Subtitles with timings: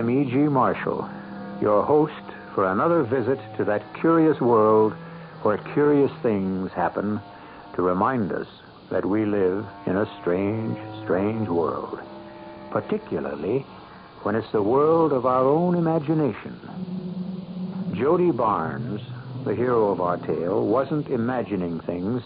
[0.00, 0.34] I'm E.G.
[0.34, 1.06] Marshall,
[1.60, 2.14] your host
[2.54, 4.94] for another visit to that curious world
[5.42, 7.20] where curious things happen
[7.74, 8.46] to remind us
[8.90, 12.00] that we live in a strange, strange world.
[12.70, 13.66] Particularly
[14.22, 16.58] when it's the world of our own imagination.
[17.92, 19.02] Jody Barnes,
[19.44, 22.22] the hero of our tale, wasn't imagining things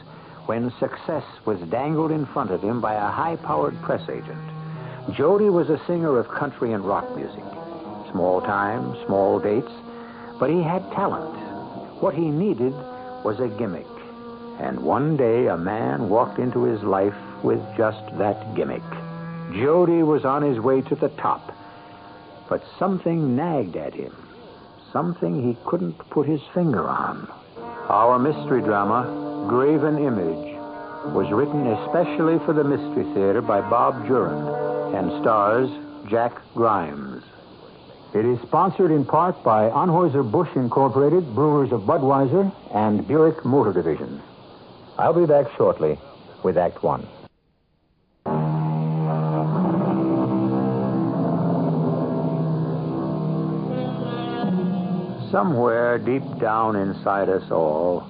[0.46, 4.48] when success was dangled in front of him by a high powered press agent.
[5.16, 7.42] Jody was a singer of country and rock music.
[8.14, 9.72] Small time, small dates,
[10.38, 11.34] but he had talent.
[12.00, 12.72] What he needed
[13.24, 13.88] was a gimmick.
[14.60, 18.84] And one day a man walked into his life with just that gimmick.
[19.52, 21.52] Jody was on his way to the top,
[22.48, 24.14] but something nagged at him.
[24.92, 27.26] Something he couldn't put his finger on.
[27.88, 30.54] Our mystery drama, Graven Image,
[31.12, 35.68] was written especially for the Mystery Theater by Bob Juhren and stars
[36.08, 37.13] Jack Grimes.
[38.14, 44.22] It is sponsored in part by Anheuser-Busch Incorporated, Brewers of Budweiser, and Buick Motor Division.
[44.96, 45.98] I'll be back shortly
[46.44, 47.08] with Act One.
[55.32, 58.06] Somewhere deep down inside us all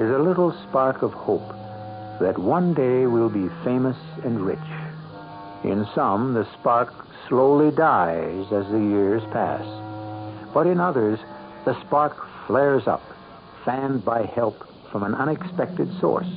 [0.00, 1.48] is a little spark of hope
[2.18, 4.85] that one day we'll be famous and rich.
[5.66, 6.94] In some, the spark
[7.28, 9.64] slowly dies as the years pass.
[10.54, 11.18] But in others,
[11.64, 13.02] the spark flares up,
[13.64, 16.30] fanned by help from an unexpected source,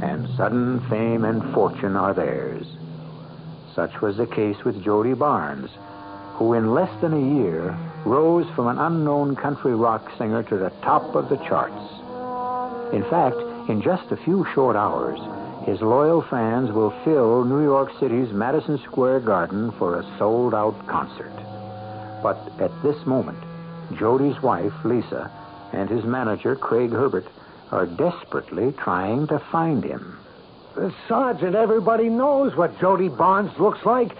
[0.00, 2.64] and sudden fame and fortune are theirs.
[3.74, 5.70] Such was the case with Jody Barnes,
[6.34, 10.70] who in less than a year rose from an unknown country rock singer to the
[10.80, 11.74] top of the charts.
[12.94, 13.36] In fact,
[13.68, 15.18] in just a few short hours,
[15.64, 20.86] his loyal fans will fill New York City's Madison Square Garden for a sold out
[20.86, 21.32] concert.
[22.22, 23.38] But at this moment,
[23.98, 25.30] Jody's wife, Lisa,
[25.72, 27.26] and his manager, Craig Herbert,
[27.70, 30.18] are desperately trying to find him.
[31.08, 34.12] Sergeant, everybody knows what Jody Barnes looks like.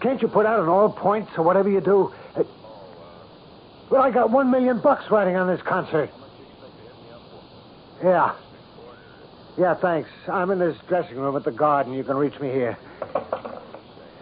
[0.00, 2.12] Can't you put out an all points or whatever you do?
[3.90, 6.10] Well, I got one million bucks riding on this concert.
[8.02, 8.34] Yeah.
[9.56, 10.10] Yeah, thanks.
[10.26, 11.92] I'm in this dressing room at the garden.
[11.92, 12.76] You can reach me here.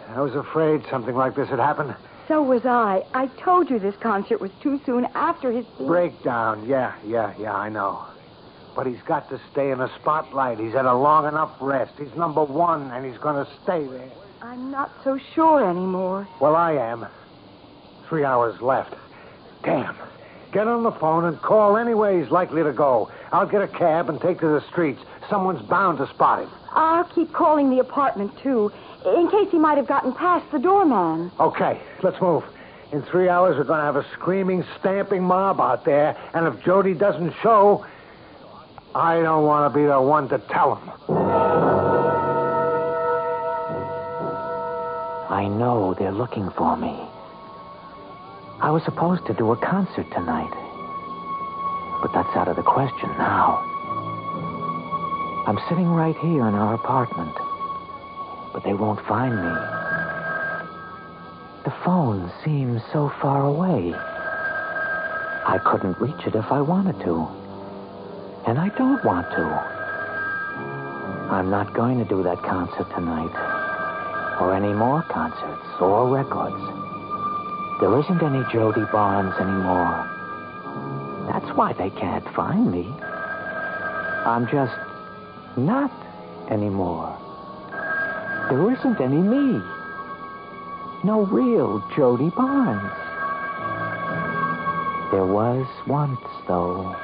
[0.09, 1.95] I was afraid something like this had happened.
[2.27, 3.03] So was I.
[3.13, 5.65] I told you this concert was too soon after his.
[5.79, 6.67] Breakdown.
[6.67, 8.05] Yeah, yeah, yeah, I know.
[8.75, 10.59] But he's got to stay in the spotlight.
[10.59, 11.93] He's had a long enough rest.
[11.97, 14.11] He's number one, and he's going to stay there.
[14.41, 16.27] I'm not so sure anymore.
[16.39, 17.07] Well, I am.
[18.07, 18.95] Three hours left.
[19.63, 19.95] Damn.
[20.53, 23.09] Get on the phone and call anywhere he's likely to go.
[23.31, 25.01] I'll get a cab and take to the streets.
[25.27, 26.49] Someone's bound to spot him.
[26.71, 28.71] I'll keep calling the apartment, too,
[29.03, 31.31] in case he might have gotten past the doorman.
[31.39, 32.43] Okay, let's move.
[32.91, 36.63] In three hours, we're going to have a screaming, stamping mob out there, and if
[36.63, 37.83] Jody doesn't show,
[38.93, 40.91] I don't want to be the one to tell him.
[45.31, 46.95] I know they're looking for me.
[48.63, 50.53] I was supposed to do a concert tonight.
[52.01, 53.59] But that's out of the question now.
[55.45, 57.35] I'm sitting right here in our apartment.
[58.53, 59.53] But they won't find me.
[61.65, 63.93] The phone seems so far away.
[65.45, 67.27] I couldn't reach it if I wanted to.
[68.47, 69.43] And I don't want to.
[71.35, 73.35] I'm not going to do that concert tonight.
[74.39, 76.82] Or any more concerts or records.
[77.79, 80.09] There isn't any Jody Barnes anymore.
[81.31, 82.87] That's why they can't find me.
[84.25, 84.77] I'm just
[85.57, 85.91] not
[86.49, 87.17] anymore.
[88.49, 89.61] There isn't any me.
[91.03, 92.93] No real Jody Barnes.
[95.11, 96.95] There was once, though.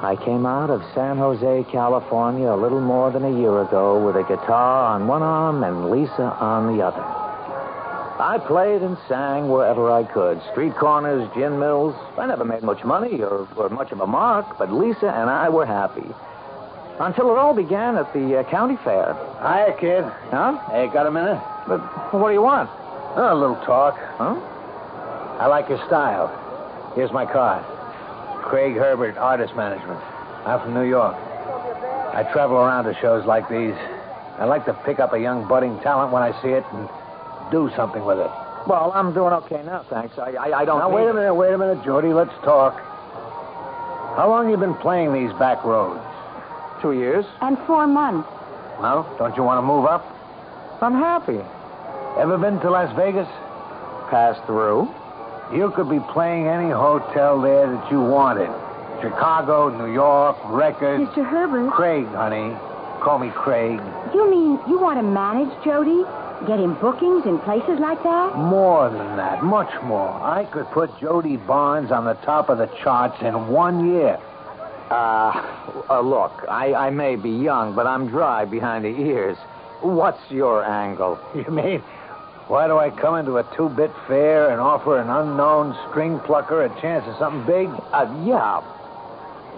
[0.00, 4.16] I came out of San Jose, California, a little more than a year ago with
[4.16, 7.17] a guitar on one arm and Lisa on the other.
[8.18, 11.94] I played and sang wherever I could street corners, gin mills.
[12.18, 15.48] I never made much money or, or much of a mark, but Lisa and I
[15.48, 16.06] were happy.
[16.98, 19.14] Until it all began at the uh, county fair.
[19.38, 20.02] Hiya, kid.
[20.34, 20.58] Huh?
[20.70, 21.40] Hey, got a minute?
[21.68, 21.78] But
[22.12, 22.68] what do you want?
[23.14, 23.94] Oh, a little talk.
[24.18, 24.34] Huh?
[25.38, 26.26] I like your style.
[26.96, 27.64] Here's my card.
[28.42, 30.00] Craig Herbert, Artist Management.
[30.44, 31.14] I'm from New York.
[31.14, 33.78] I travel around to shows like these.
[34.38, 36.88] I like to pick up a young budding talent when I see it and
[37.50, 38.30] do something with it.
[38.66, 40.18] Well, I'm doing okay now, thanks.
[40.18, 40.78] I, I, I don't.
[40.78, 42.12] Now, need- wait a minute, wait a minute, Jody.
[42.12, 42.74] Let's talk.
[44.16, 46.00] How long you been playing these back roads?
[46.82, 47.24] Two years.
[47.40, 48.28] And four months.
[48.80, 49.06] No?
[49.18, 50.04] Don't you want to move up?
[50.82, 51.38] I'm happy.
[52.20, 53.28] Ever been to Las Vegas?
[54.10, 54.88] Pass through.
[55.54, 58.50] You could be playing any hotel there that you wanted.
[59.00, 61.04] Chicago, New York, records.
[61.10, 61.24] Mr.
[61.24, 62.54] Herbert, Craig, honey.
[63.02, 63.80] Call me Craig.
[64.12, 66.02] you mean you want to manage Jody?
[66.46, 68.36] Get him bookings in places like that?
[68.36, 70.08] More than that, much more.
[70.08, 74.18] I could put Jody Barnes on the top of the charts in one year.
[74.90, 79.36] Uh, uh, look, I, I may be young, but I'm dry behind the ears.
[79.82, 81.18] What's your angle?
[81.34, 81.80] You mean,
[82.46, 86.80] why do I come into a two-bit fair and offer an unknown string plucker a
[86.80, 87.68] chance at something big?
[87.92, 88.62] Uh, yeah.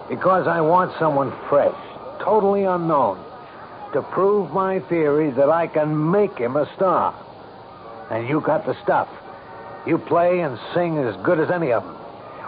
[0.09, 1.77] Because I want someone fresh,
[2.19, 3.23] totally unknown,
[3.93, 7.13] to prove my theory that I can make him a star.
[8.09, 9.09] And you got the stuff.
[9.85, 11.95] You play and sing as good as any of them.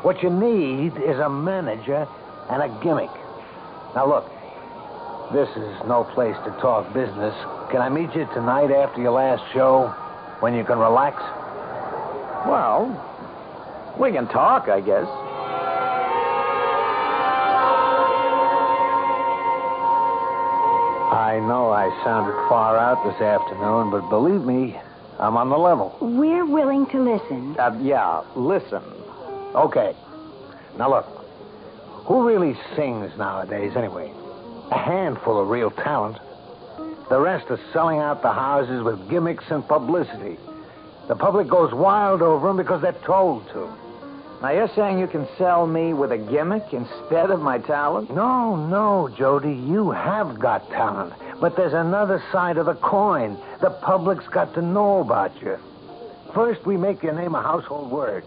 [0.03, 2.07] What you need is a manager
[2.49, 3.09] and a gimmick.
[3.95, 4.29] Now, look,
[5.31, 7.33] this is no place to talk business.
[7.71, 9.87] Can I meet you tonight after your last show
[10.41, 11.17] when you can relax?
[12.45, 12.91] Well,
[13.97, 15.07] we can talk, I guess.
[21.47, 24.79] Know I sounded far out this afternoon, but believe me,
[25.19, 25.95] I'm on the level.
[26.01, 27.55] We're willing to listen.
[27.59, 28.81] Uh, yeah, listen.
[29.55, 29.95] Okay.
[30.77, 31.05] Now look,
[32.05, 34.11] who really sings nowadays anyway?
[34.71, 36.17] A handful of real talent.
[37.09, 40.37] The rest are selling out the houses with gimmicks and publicity.
[41.07, 43.69] The public goes wild over them because they're told to.
[44.43, 48.13] Now, you're saying you can sell me with a gimmick instead of my talent?
[48.13, 51.13] No, no, Jody, you have got talent.
[51.39, 53.37] But there's another side of the coin.
[53.61, 55.57] The public's got to know about you.
[56.35, 58.25] First, we make your name a household word.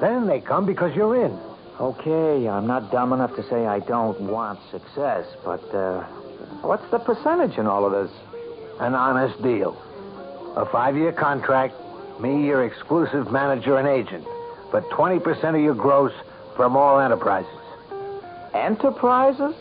[0.00, 1.36] Then they come because you're in.
[1.80, 6.04] Okay, I'm not dumb enough to say I don't want success, but uh,
[6.62, 8.16] what's the percentage in all of this?
[8.78, 9.76] An honest deal.
[10.54, 11.74] A five year contract,
[12.20, 14.24] me, your exclusive manager and agent.
[14.72, 16.12] But 20% of your gross
[16.56, 17.50] from all enterprises.
[18.54, 19.54] Enterprises?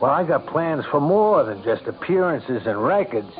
[0.00, 3.32] Well, I got plans for more than just appearances and records.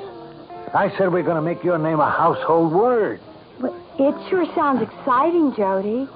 [0.73, 3.21] I said we're going to make your name a household word.
[3.61, 6.09] But it sure sounds exciting, Jody.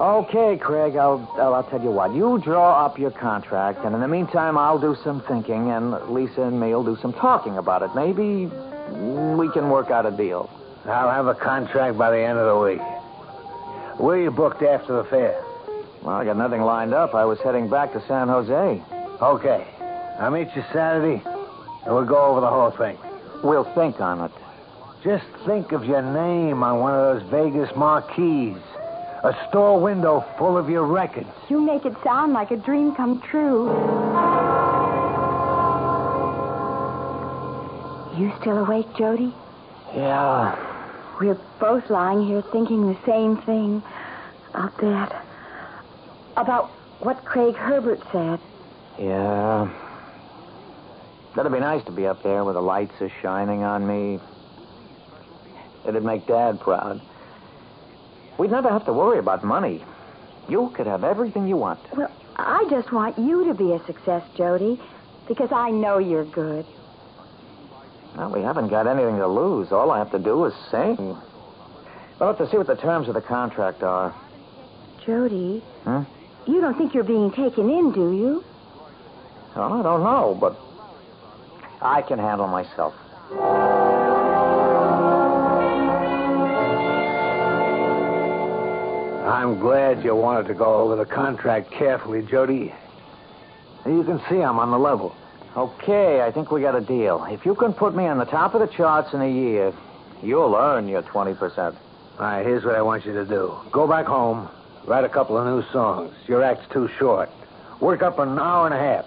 [0.00, 2.14] Okay, Craig, I'll, I'll, I'll tell you what.
[2.14, 6.42] You draw up your contract, and in the meantime, I'll do some thinking, and Lisa
[6.42, 7.94] and me will do some talking about it.
[7.94, 10.50] Maybe we can work out a deal.
[10.86, 12.80] I'll have a contract by the end of the week.
[13.98, 15.44] Where you booked after the fair?
[16.02, 17.14] Well, I got nothing lined up.
[17.14, 18.82] I was heading back to San Jose.
[19.20, 19.66] Okay.
[20.18, 22.98] I'll meet you Saturday, and we'll go over the whole thing.
[23.42, 24.32] We'll think on it.
[25.04, 28.56] Just think of your name on one of those Vegas marquees.
[29.24, 31.28] A store window full of your records.
[31.48, 33.68] You make it sound like a dream come true.
[38.18, 39.34] You still awake, Jody?
[39.94, 40.71] Yeah.
[41.20, 43.82] We're both lying here thinking the same thing
[44.50, 45.24] about that.
[46.36, 46.70] About
[47.00, 48.40] what Craig Herbert said.
[48.98, 49.70] Yeah.
[51.34, 54.20] That'd be nice to be up there where the lights are shining on me.
[55.86, 57.00] It'd make Dad proud.
[58.38, 59.84] We'd never have to worry about money.
[60.48, 61.80] You could have everything you want.
[61.96, 64.80] Well, I just want you to be a success, Jody,
[65.28, 66.66] because I know you're good.
[68.16, 69.72] Well, we haven't got anything to lose.
[69.72, 70.96] All I have to do is sing.
[72.18, 74.14] We'll have to see what the terms of the contract are.
[75.06, 76.02] Jody, Hmm?
[76.46, 78.44] you don't think you're being taken in, do you?
[79.56, 80.56] Well, I don't know, but
[81.80, 82.94] I can handle myself.
[89.26, 92.72] I'm glad you wanted to go over the contract carefully, Jody.
[93.86, 95.14] You can see I'm on the level.
[95.54, 97.26] Okay, I think we got a deal.
[97.28, 99.74] If you can put me on the top of the charts in a year,
[100.22, 101.58] you'll earn your 20%.
[101.58, 101.74] All
[102.18, 103.54] right, here's what I want you to do.
[103.70, 104.48] Go back home,
[104.86, 106.14] write a couple of new songs.
[106.26, 107.28] Your act's too short.
[107.80, 109.04] Work up an hour and a half.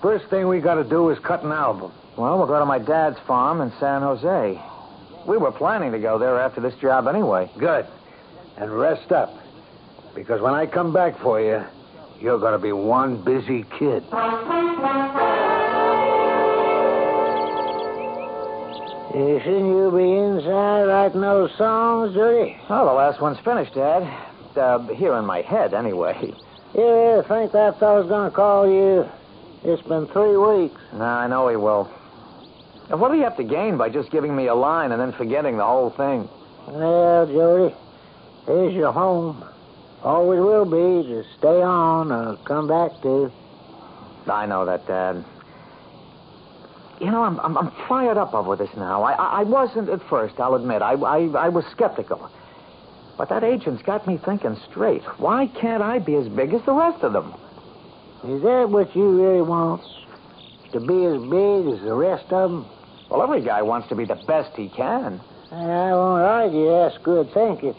[0.00, 1.92] First thing we got to do is cut an album.
[2.16, 4.58] Well, we'll go to my dad's farm in San Jose.
[5.26, 7.50] We were planning to go there after this job anyway.
[7.58, 7.86] Good.
[8.56, 9.34] And rest up.
[10.14, 11.62] Because when I come back for you,
[12.20, 14.04] you're going to be one busy kid.
[19.12, 22.56] Shouldn't you be inside writing those songs, Jody?
[22.68, 24.02] Oh, the last one's finished, Dad.
[24.56, 26.32] Uh, here in my head, anyway.
[26.74, 29.08] You think that fellow's going to call you?
[29.64, 30.78] It's been three weeks.
[30.92, 31.88] No, I know he will.
[32.90, 35.12] And what do you have to gain by just giving me a line and then
[35.12, 36.28] forgetting the whole thing?
[36.66, 37.74] Well, Jody,
[38.44, 39.42] here's your home.
[40.02, 41.08] Always will be.
[41.08, 43.32] Just stay on or come back to.
[44.26, 45.24] I know that, Dad.
[47.00, 49.02] you know, I'm, I'm, I'm fired up over this now.
[49.02, 50.82] I, I, I wasn't at first, I'll admit.
[50.82, 52.30] I, I, I was skeptical.
[53.16, 55.02] But that agent's got me thinking straight.
[55.18, 57.34] Why can't I be as big as the rest of them?
[58.24, 59.82] Is that what you really want?
[60.72, 62.66] To be as big as the rest of them?
[63.08, 65.20] Well, every guy wants to be the best he can.
[65.52, 67.74] I won't argue that's good thinking.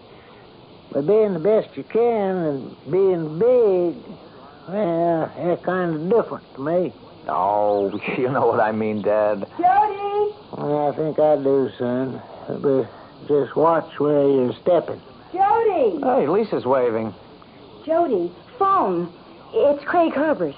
[0.92, 3.96] But being the best you can and being big,
[4.70, 6.94] well, they're kind of different to me.
[7.28, 9.40] Oh, you know what I mean, Dad.
[9.58, 10.34] Jody!
[10.58, 12.22] Well, I think I do, son.
[12.48, 12.88] But
[13.28, 15.02] just watch where you're stepping.
[15.34, 16.00] Jody!
[16.02, 17.14] Hey, Lisa's waving.
[17.86, 19.12] Jody, phone.
[19.54, 20.56] It's Craig Herbert.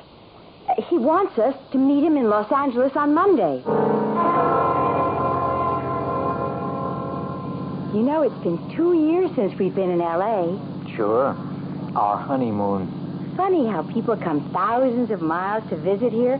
[0.69, 3.63] Uh, He wants us to meet him in Los Angeles on Monday.
[7.93, 10.96] You know, it's been two years since we've been in L.A.
[10.96, 11.36] Sure.
[11.96, 13.34] Our honeymoon.
[13.36, 16.34] Funny how people come thousands of miles to visit here,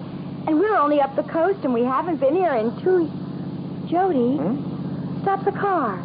[0.48, 3.10] and we're only up the coast and we haven't been here in two.
[3.90, 5.22] Jody, Hmm?
[5.24, 5.98] stop the car.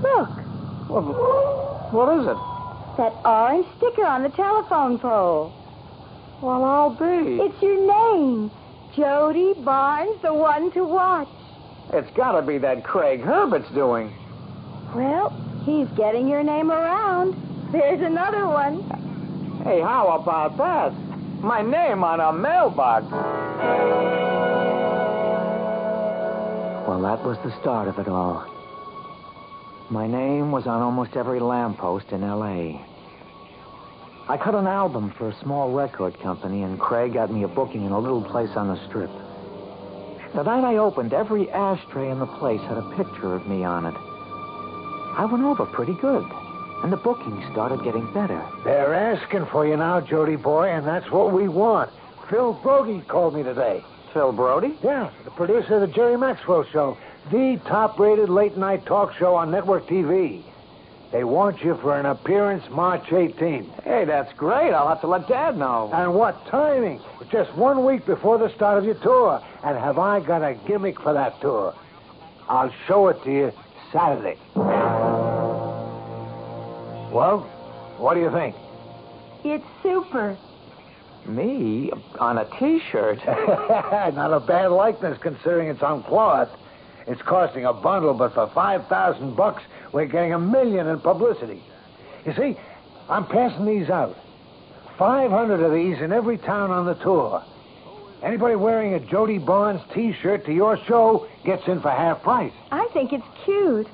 [0.00, 0.30] Look,
[0.88, 2.36] Well, what is it?
[2.96, 5.52] that orange sticker on the telephone pole.
[6.40, 7.40] Well, I'll be.
[7.42, 8.50] It's your name,
[8.96, 11.28] Jody Barnes, the one to watch.
[11.92, 14.10] It's got to be that Craig Herbert's doing.
[15.66, 17.34] Well, he's getting your name around.
[17.72, 18.82] There's another one.
[19.64, 20.92] Hey, how about that?
[21.42, 23.06] My name on a mailbox.
[26.86, 28.46] Well, that was the start of it all.
[29.90, 32.80] My name was on almost every lamppost in L.A.
[34.28, 37.84] I cut an album for a small record company, and Craig got me a booking
[37.84, 39.10] in a little place on the strip.
[40.34, 43.86] The night I opened, every ashtray in the place had a picture of me on
[43.86, 44.05] it.
[45.16, 46.24] I went over pretty good,
[46.82, 48.44] and the bookings started getting better.
[48.64, 51.90] They're asking for you now, Jody boy, and that's what we want.
[52.28, 53.82] Phil Brody called me today.
[54.12, 54.78] Phil Brody?
[54.82, 56.98] Yeah, the producer of the Jerry Maxwell Show,
[57.30, 60.42] the top-rated late-night talk show on network TV.
[61.12, 63.84] They want you for an appearance March 18th.
[63.84, 64.72] Hey, that's great.
[64.72, 65.90] I'll have to let Dad know.
[65.94, 67.00] And what timing?
[67.30, 69.42] Just one week before the start of your tour.
[69.64, 71.74] And have I got a gimmick for that tour?
[72.48, 73.52] I'll show it to you
[73.92, 74.36] Saturday.
[77.16, 77.38] Well,
[77.96, 78.54] what do you think?
[79.42, 80.36] It's super.
[81.26, 81.90] Me?
[82.18, 83.24] On a T-shirt?
[83.26, 86.50] Not a bad likeness considering it's on cloth.
[87.06, 91.62] It's costing a bundle, but for five thousand bucks, we're getting a million in publicity.
[92.26, 92.58] You see,
[93.08, 94.14] I'm passing these out.
[94.98, 97.42] Five hundred of these in every town on the tour.
[98.22, 102.52] Anybody wearing a Jody Barnes T-shirt to your show gets in for half price.
[102.70, 103.88] I think it's cute.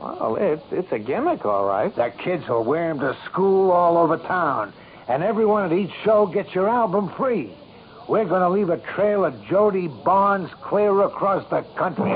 [0.00, 1.94] Well, it's, it's a gimmick, all right.
[1.94, 4.72] The kids will wear them to school all over town,
[5.08, 7.52] and everyone at each show gets your album free.
[8.08, 12.10] We're going to leave a trail of Jody Barnes clear across the country.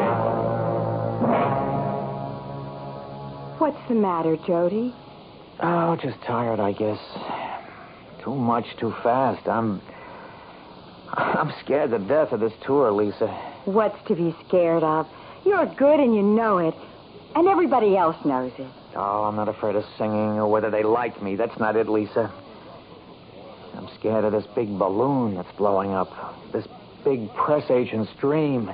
[3.59, 4.95] What's the matter, Jody?
[5.61, 6.99] Oh, just tired, I guess.
[8.25, 9.47] Too much, too fast.
[9.47, 9.83] I'm...
[11.12, 13.29] I'm scared to death of this tour, Lisa.
[13.67, 15.07] What's to be scared of?
[15.45, 16.75] You're good and you know it.
[17.35, 18.71] And everybody else knows it.
[18.95, 21.35] Oh, I'm not afraid of singing or whether they like me.
[21.35, 22.33] That's not it, Lisa.
[23.75, 26.12] I'm scared of this big balloon that's blowing up.
[26.53, 26.67] This
[27.05, 28.73] big press agent's dream.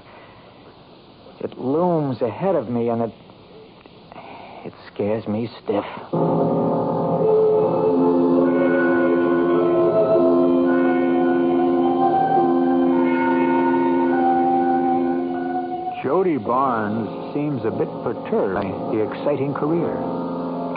[1.40, 3.12] It looms ahead of me and it.
[4.66, 6.59] It scares me stiff.
[16.20, 19.96] Jody Barnes seems a bit perturbed by the exciting career.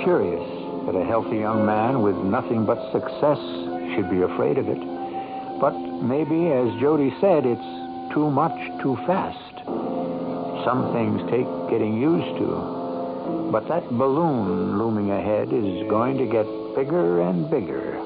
[0.02, 0.40] Curious
[0.86, 3.38] that a healthy young man with nothing but success
[3.92, 4.80] should be afraid of it.
[5.60, 9.66] But maybe, as Jody said, it's too much too fast.
[10.64, 13.50] Some things take getting used to.
[13.52, 18.00] But that balloon looming ahead is going to get bigger and bigger.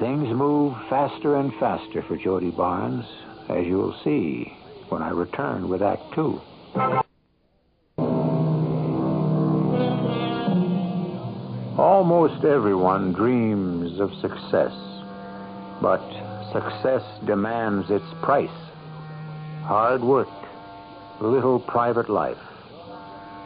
[0.00, 3.04] Things move faster and faster for Jody Barnes,
[3.50, 4.56] as you'll see
[4.90, 6.40] when I return with Act Two.
[11.78, 14.72] Almost everyone dreams of success,
[15.80, 16.02] but
[16.52, 18.48] success demands its price.
[19.62, 20.28] Hard work,
[21.20, 22.36] little private life.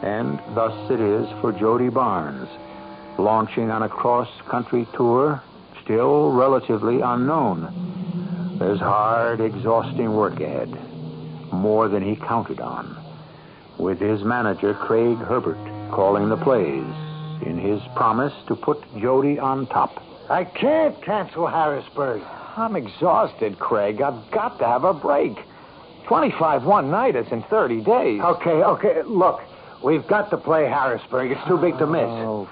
[0.01, 2.49] And thus it is for Jody Barnes,
[3.17, 5.41] launching on a cross-country tour,
[5.83, 8.57] still relatively unknown.
[8.59, 10.69] There's hard, exhausting work ahead,
[11.51, 12.97] more than he counted on,
[13.77, 15.57] with his manager, Craig Herbert,
[15.91, 16.85] calling the plays
[17.45, 20.01] in his promise to put Jody on top.
[20.29, 22.21] I can't cancel Harrisburg.
[22.57, 24.01] I'm exhausted, Craig.
[24.01, 25.37] I've got to have a break.
[26.07, 28.21] 25 one nighters in 30 days.
[28.21, 29.01] Okay, okay.
[29.03, 29.41] Look,
[29.83, 31.31] we've got to play Harrisburg.
[31.31, 32.03] It's too big to miss.
[32.03, 32.49] Oh,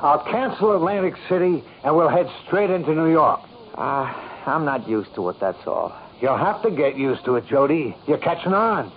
[0.00, 3.40] I'll cancel Atlantic City and we'll head straight into New York.
[3.74, 4.12] uh,
[4.44, 5.96] I'm not used to it, that's all.
[6.22, 7.96] You'll have to get used to it, Jody.
[8.06, 8.92] You're catching on.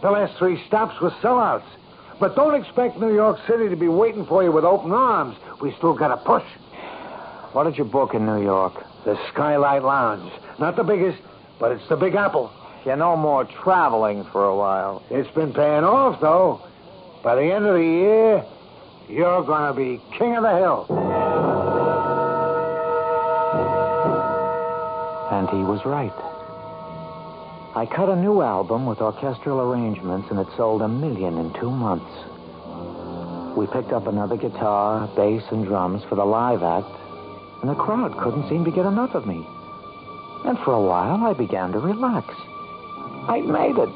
[0.00, 1.68] The last three stops were sellouts.
[2.18, 5.36] But don't expect New York City to be waiting for you with open arms.
[5.60, 6.44] We still got to push.
[7.52, 8.72] What did you book in New York?
[9.04, 10.32] The Skylight Lounge.
[10.58, 11.20] Not the biggest,
[11.60, 12.50] but it's the Big Apple.
[12.86, 15.02] You're no more traveling for a while.
[15.10, 16.66] It's been paying off, though.
[17.22, 18.44] By the end of the year,
[19.10, 20.86] you're going to be king of the hill.
[25.30, 26.33] And he was right.
[27.76, 31.70] I cut a new album with orchestral arrangements, and it sold a million in two
[31.70, 32.06] months.
[33.56, 36.86] We picked up another guitar, bass, and drums for the live act,
[37.62, 39.44] and the crowd couldn't seem to get enough of me.
[40.44, 42.32] And for a while, I began to relax.
[43.26, 43.94] I made it.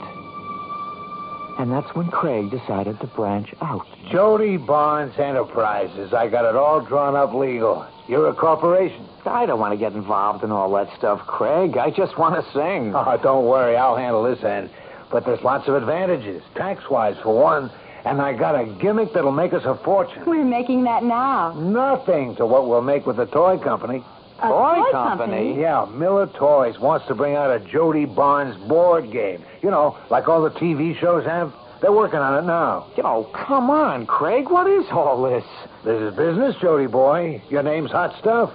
[1.61, 3.87] And that's when Craig decided to branch out.
[4.11, 6.12] Jody Barnes Enterprises.
[6.12, 7.87] I got it all drawn up legal.
[8.08, 9.06] You're a corporation.
[9.26, 11.76] I don't want to get involved in all that stuff, Craig.
[11.76, 12.92] I just want to sing.
[12.94, 13.76] Oh, don't worry.
[13.76, 14.70] I'll handle this end.
[15.10, 17.70] But there's lots of advantages, tax-wise, for one.
[18.04, 20.24] And I got a gimmick that'll make us a fortune.
[20.26, 21.52] We're making that now.
[21.52, 24.02] Nothing to what we'll make with the toy company.
[24.40, 25.60] A Toy toy company?
[25.60, 29.42] Yeah, Miller Toys wants to bring out a Jody Barnes board game.
[29.62, 31.52] You know, like all the TV shows have.
[31.80, 32.86] They're working on it now.
[33.04, 34.48] Oh, come on, Craig.
[34.48, 35.44] What is all this?
[35.88, 37.40] This is business, Jody boy.
[37.49, 38.52] Your name's hot stuff.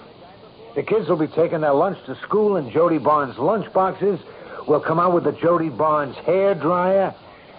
[0.75, 4.19] The kids will be taking their lunch to school in Jody Barnes lunch boxes.
[4.67, 7.11] We'll come out with the Jody Barnes hair dryer.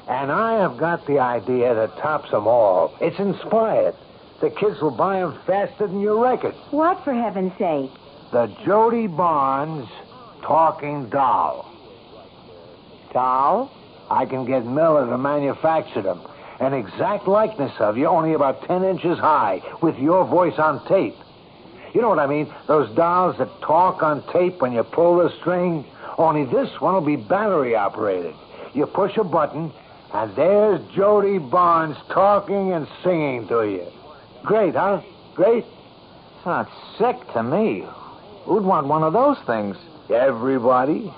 [0.09, 2.97] And I have got the idea that tops them all.
[3.01, 3.97] It's inspired.
[4.41, 6.55] The kids will buy them faster than your record.
[6.71, 7.91] What, for heaven's sake?
[8.31, 9.89] The Jody Barnes
[10.43, 11.69] talking doll.
[13.13, 13.73] Doll?
[14.09, 16.21] I can get Miller to manufacture them.
[16.61, 21.17] An exact likeness of you, only about 10 inches high, with your voice on tape.
[21.93, 22.53] You know what I mean?
[22.67, 25.85] Those dolls that talk on tape when you pull the string.
[26.19, 28.35] Only this one will be battery operated.
[28.73, 29.73] You push a button,
[30.13, 33.87] and there's Jody Barnes talking and singing to you.
[34.45, 35.03] Great, huh?
[35.35, 35.65] Great?
[36.45, 37.87] Sounds sick to me.
[38.45, 39.77] Who'd want one of those things?
[40.11, 41.13] Everybody.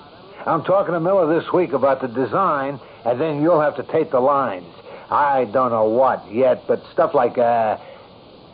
[0.45, 4.11] I'm talking to Miller this week about the design, and then you'll have to tape
[4.11, 4.73] the lines.
[5.09, 7.77] I don't know what yet, but stuff like, uh,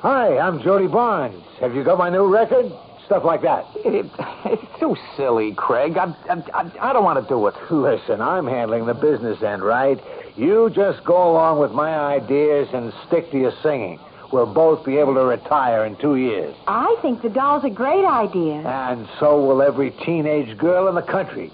[0.03, 1.45] Hi, I'm Jody Barnes.
[1.61, 2.69] Have you got my new record?
[3.05, 3.65] Stuff like that.
[3.85, 4.05] It,
[4.45, 5.95] it's too silly, Craig.
[5.97, 7.55] I, I, I, I don't want to do it.
[7.71, 9.97] Listen, I'm handling the business end, right?
[10.35, 13.97] You just go along with my ideas and stick to your singing.
[14.33, 16.53] We'll both be able to retire in two years.
[16.67, 18.55] I think the doll's a great idea.
[18.55, 21.49] And so will every teenage girl in the country.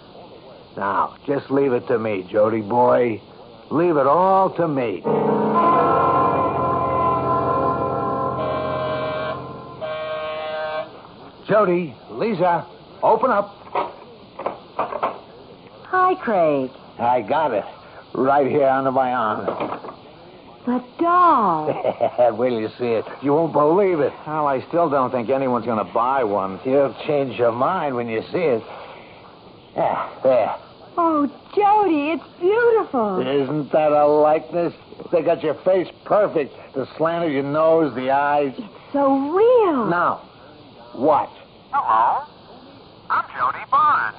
[0.75, 3.21] Now, just leave it to me, Jody boy.
[3.71, 5.01] Leave it all to me.
[11.47, 12.65] Jody, Lisa,
[13.01, 13.55] open up.
[15.88, 16.71] Hi, Craig.
[16.99, 17.63] I got it.
[18.13, 19.45] Right here under my arm.
[20.65, 21.67] The doll.
[22.38, 23.05] Wait till you see it.
[23.21, 24.13] You won't believe it.
[24.27, 26.60] Well, I still don't think anyone's going to buy one.
[26.65, 28.63] You'll change your mind when you see it.
[29.75, 30.55] Yeah, there.
[30.97, 33.19] Oh, Jody, it's beautiful.
[33.19, 34.73] Isn't that a likeness?
[35.12, 36.54] They got your face perfect.
[36.73, 38.54] The slant of your nose, the eyes.
[38.58, 39.86] It's so real.
[39.86, 40.21] Now,
[40.95, 41.30] watch.
[41.71, 42.25] Hello.
[43.10, 44.17] I'm Jody Barnes.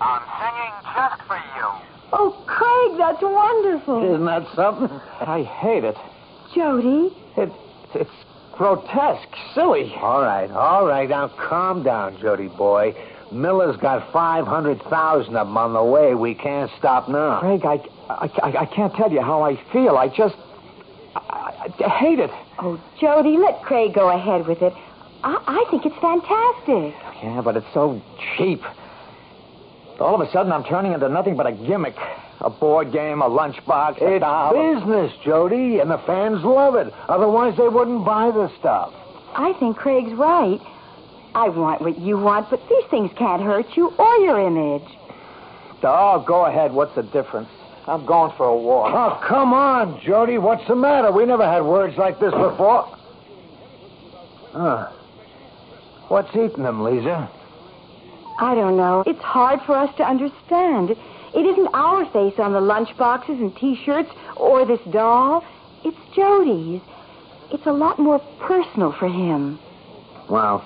[0.00, 1.66] I'm singing just for you.
[2.12, 4.14] Oh, Craig, that's wonderful.
[4.14, 5.00] Isn't that something?
[5.20, 5.96] I hate it.
[6.54, 7.50] Jody, It,
[7.94, 8.10] it's
[8.52, 9.92] grotesque, silly.
[9.96, 11.08] All right, all right.
[11.08, 12.94] Now, calm down, Jody boy.
[13.32, 16.14] Miller's got 500,000 of them on the way.
[16.14, 17.40] We can't stop now.
[17.40, 19.96] Craig, I, I, I, I can't tell you how I feel.
[19.96, 20.36] I just.
[21.16, 22.30] I, I hate it.
[22.58, 24.72] oh, Jody, let Craig go ahead with it.
[25.24, 26.94] I, I think it's fantastic.
[27.22, 28.00] Yeah, but it's so
[28.36, 28.62] cheap.
[29.98, 31.96] All of a sudden, I'm turning into nothing but a gimmick.
[32.42, 34.52] A board game, a lunchbox, a It's doll.
[34.52, 36.92] business, Jody, and the fans love it.
[37.08, 38.92] Otherwise, they wouldn't buy the stuff.
[39.34, 40.60] I think Craig's right.
[41.36, 44.88] I want what you want, but these things can't hurt you or your image.
[45.82, 46.72] Oh, go ahead.
[46.72, 47.50] What's the difference?
[47.86, 48.94] I'm going for a walk.
[48.94, 50.38] Oh, come on, Jody.
[50.38, 51.12] What's the matter?
[51.12, 52.84] We never had words like this before.
[54.52, 54.90] Huh.
[56.08, 57.28] What's eating them, Lisa?
[58.38, 59.04] I don't know.
[59.06, 60.92] It's hard for us to understand.
[61.34, 65.44] It isn't our face on the lunch boxes and T-shirts or this doll.
[65.84, 66.80] It's Jody's.
[67.52, 69.58] It's a lot more personal for him.
[70.30, 70.64] Well,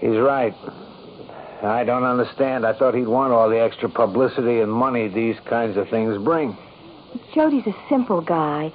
[0.00, 0.54] he's right.
[1.62, 2.64] I don't understand.
[2.64, 6.56] I thought he'd want all the extra publicity and money these kinds of things bring.
[7.34, 8.72] Jody's a simple guy.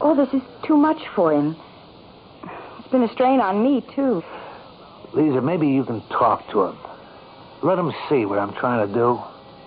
[0.00, 1.56] All this is too much for him.
[2.78, 4.22] It's been a strain on me, too.
[5.14, 6.76] Lisa, maybe you can talk to him.
[7.62, 9.20] Let him see what I'm trying to do.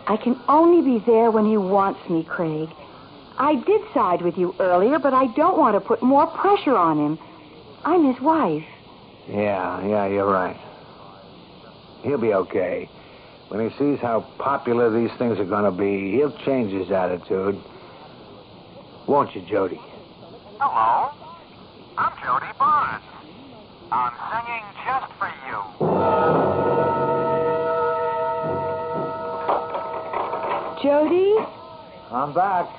[0.08, 2.70] I can only be there when he wants me, Craig.
[3.38, 6.98] I did side with you earlier, but I don't want to put more pressure on
[6.98, 7.20] him.
[7.84, 8.66] I'm his wife.
[9.28, 10.58] Yeah, yeah, you're right.
[12.06, 12.88] He'll be okay.
[13.50, 17.60] When he sees how popular these things are going to be, he'll change his attitude.
[19.08, 19.80] Won't you, Jody?
[20.60, 21.10] Hello.
[21.98, 23.04] I'm Jody Barnes.
[23.92, 25.58] I'm singing just for you.
[30.84, 31.36] Jody?
[32.12, 32.70] I'm back.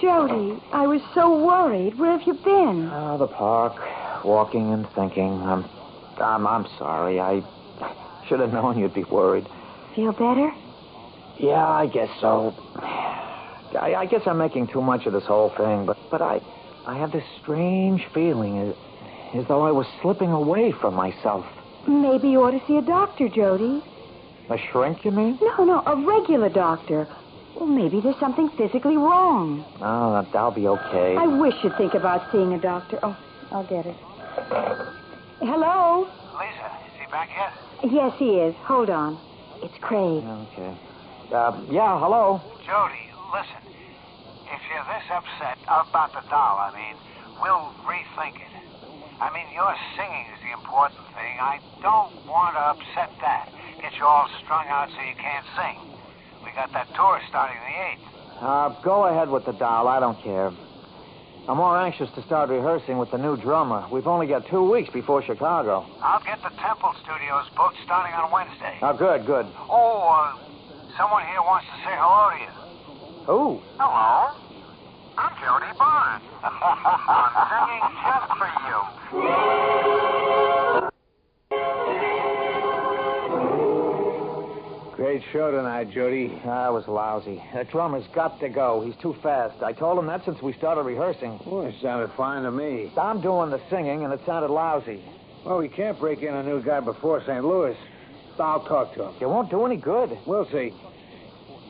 [0.00, 1.98] Jody, I was so worried.
[1.98, 2.90] Where have you been?
[2.92, 3.74] Oh, the park,
[4.24, 5.42] walking and thinking.
[5.42, 5.68] I'm,
[6.18, 7.18] I'm, I'm sorry.
[7.18, 7.42] I
[8.28, 9.46] should have known you'd be worried.
[9.94, 10.50] Feel better?
[11.38, 12.54] Yeah, I guess so.
[12.76, 16.40] I, I guess I'm making too much of this whole thing, but, but I,
[16.86, 18.74] I have this strange feeling as,
[19.34, 21.44] as though I was slipping away from myself.
[21.86, 23.82] Maybe you ought to see a doctor, Jody.
[24.48, 25.38] A shrink, you mean?
[25.42, 27.08] No, no, a regular doctor.
[27.54, 29.64] Well, maybe there's something physically wrong.
[29.80, 31.16] Oh, that, that'll be okay.
[31.16, 32.98] I wish you'd think about seeing a doctor.
[33.02, 33.16] Oh,
[33.50, 33.96] I'll get it.
[35.40, 36.06] Hello?
[36.38, 37.52] Lisa, is he back yet?
[37.84, 38.54] Yes, he is.
[38.64, 39.18] Hold on.
[39.62, 40.24] It's Craig.
[40.24, 40.72] Okay.
[41.32, 42.40] Uh, yeah, hello.
[42.64, 43.62] Jody, listen.
[44.46, 46.96] If you're this upset about the doll, I mean,
[47.42, 48.52] we'll rethink it.
[49.20, 51.34] I mean, your singing is the important thing.
[51.40, 53.52] I don't want to upset that.
[53.80, 55.76] Get you all strung out so you can't sing.
[56.44, 58.06] We got that tour starting the 8th.
[58.40, 59.88] Uh, go ahead with the doll.
[59.88, 60.52] I don't care.
[61.48, 63.86] I'm more anxious to start rehearsing with the new drummer.
[63.92, 65.86] We've only got two weeks before Chicago.
[66.02, 68.74] I'll get the Temple Studios booked starting on Wednesday.
[68.82, 69.46] Oh, good, good.
[69.70, 70.34] Oh, uh,
[70.98, 72.50] someone here wants to say hello to you.
[73.26, 73.62] Who?
[73.78, 74.34] Hello.
[75.16, 76.24] I'm Jody Barnes.
[76.42, 78.50] I'm singing just for
[82.02, 82.05] you.
[85.16, 86.30] Great show tonight, Jody.
[86.44, 87.42] I was lousy.
[87.54, 88.82] That drummer's got to go.
[88.84, 89.62] He's too fast.
[89.62, 91.40] I told him that since we started rehearsing.
[91.46, 92.92] Well, it sounded fine to me.
[92.98, 95.02] I'm doing the singing, and it sounded lousy.
[95.42, 97.42] Well, we can't break in a new guy before St.
[97.42, 97.74] Louis.
[98.38, 99.14] I'll talk to him.
[99.18, 100.18] It won't do any good.
[100.26, 100.74] We'll see.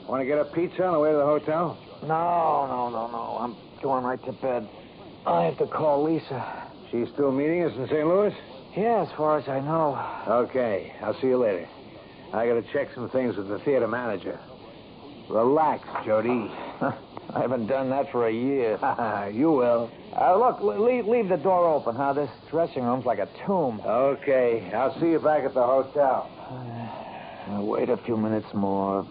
[0.08, 1.78] Want to get a pizza on the way to the hotel?
[2.02, 3.38] No, no, no, no.
[3.38, 4.68] I'm going right to bed.
[5.24, 6.68] I have to call Lisa.
[6.90, 8.08] She's still meeting us in St.
[8.08, 8.34] Louis?
[8.76, 9.94] Yeah, as far as I know.
[10.26, 10.92] Okay.
[11.00, 11.68] I'll see you later.
[12.32, 14.38] I got to check some things with the theater manager.
[15.28, 16.50] Relax, Jody.
[16.80, 18.78] I haven't done that for a year.
[19.34, 19.90] you will.
[20.18, 22.12] Uh, look, leave, leave the door open, huh?
[22.12, 23.80] This dressing room's like a tomb.
[23.84, 24.70] Okay.
[24.74, 26.30] I'll see you back at the hotel.
[27.48, 29.06] Uh, wait a few minutes more.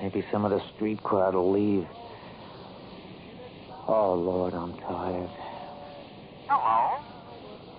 [0.00, 1.86] Maybe some of the street crowd will leave.
[3.86, 5.30] Oh, Lord, I'm tired.
[6.48, 7.00] Hello.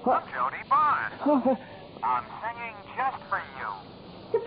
[0.06, 1.60] I'm Jody Barnes.
[2.04, 3.59] I'm singing just for you.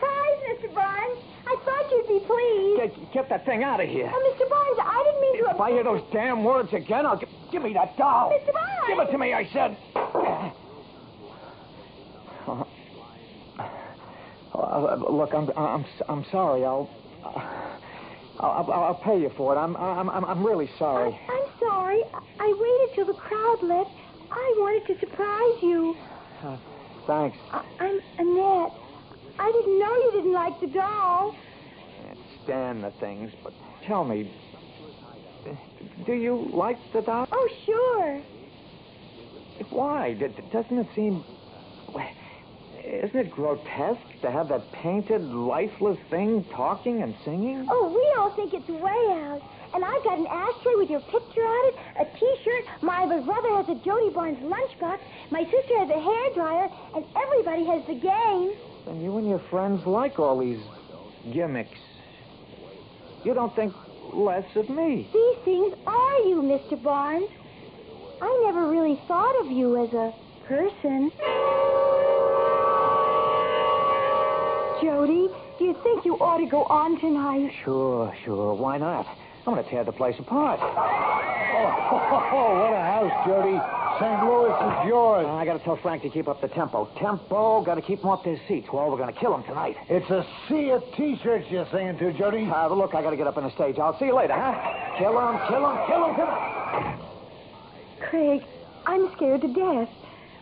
[0.03, 0.75] Surprise, Mr.
[0.75, 1.19] Barnes.
[1.47, 2.99] I thought you'd be pleased.
[2.99, 4.11] Get, get that thing out of here.
[4.13, 4.49] Oh, Mr.
[4.51, 5.55] Barnes, I didn't mean to...
[5.55, 7.19] If I hear those damn words again, I'll...
[7.19, 8.31] G- give me that doll.
[8.31, 8.53] Mr.
[8.53, 8.89] Barnes!
[8.89, 9.79] Give it to me, I said.
[14.55, 16.65] Uh, look, I'm, I'm, I'm sorry.
[16.65, 16.91] I'll,
[17.25, 17.81] I'll,
[18.41, 19.59] I'll, I'll pay you for it.
[19.59, 21.11] I'm, I'm, I'm, I'm really sorry.
[21.29, 21.99] I'm sorry.
[22.41, 23.91] I waited till the crowd left.
[24.31, 25.97] I wanted to surprise you.
[26.43, 26.57] Uh,
[27.07, 27.39] thanks.
[27.53, 28.73] I- I'm Annette.
[29.39, 31.35] I didn't know you didn't like the doll.
[32.03, 33.53] Can't stand the things, but
[33.87, 34.31] tell me,
[36.07, 37.27] do you like the doll?
[37.33, 38.23] Oh, sure.
[39.71, 40.15] Why?
[40.15, 41.25] Doesn't it seem.
[42.85, 47.67] Isn't it grotesque to have that painted, lifeless thing talking and singing?
[47.71, 48.91] Oh, we all think it's way
[49.23, 49.41] out.
[49.73, 52.65] And I've got an ashtray with your picture on it, a T-shirt.
[52.83, 54.99] My brother has a Jody Barnes lunchbox.
[55.31, 58.53] My sister has a hair dryer, and everybody has the game.
[58.87, 60.59] And you and your friends like all these
[61.33, 61.79] gimmicks.
[63.25, 63.73] You don't think
[64.13, 65.09] less of me.
[65.13, 66.83] These things are you, Mr.
[66.83, 67.29] Barnes.
[68.21, 70.13] I never really thought of you as a
[70.47, 71.11] person.
[74.83, 77.53] Jody, do you think you ought to go on tonight?
[77.65, 78.55] Sure, sure.
[78.55, 79.07] Why not?
[79.47, 80.61] I'm going to tear the place apart.
[82.35, 83.82] Oh, what a house, Jody.
[84.03, 84.25] St.
[84.25, 85.27] Louis is yours.
[85.29, 86.91] I got to tell Frank to keep up the tempo.
[86.99, 87.63] Tempo.
[87.63, 88.67] Got to keep them off their seats.
[88.73, 89.77] Well, we're going to kill them tonight.
[89.89, 92.49] It's a sea of T-shirts you're singing to, Jody.
[92.51, 93.79] Uh, but look, I got to get up on the stage.
[93.79, 94.99] I'll see you later, huh?
[94.99, 97.01] Kill them, kill them, kill them, kill them.
[98.11, 98.43] Craig,
[98.87, 99.89] I'm scared to death.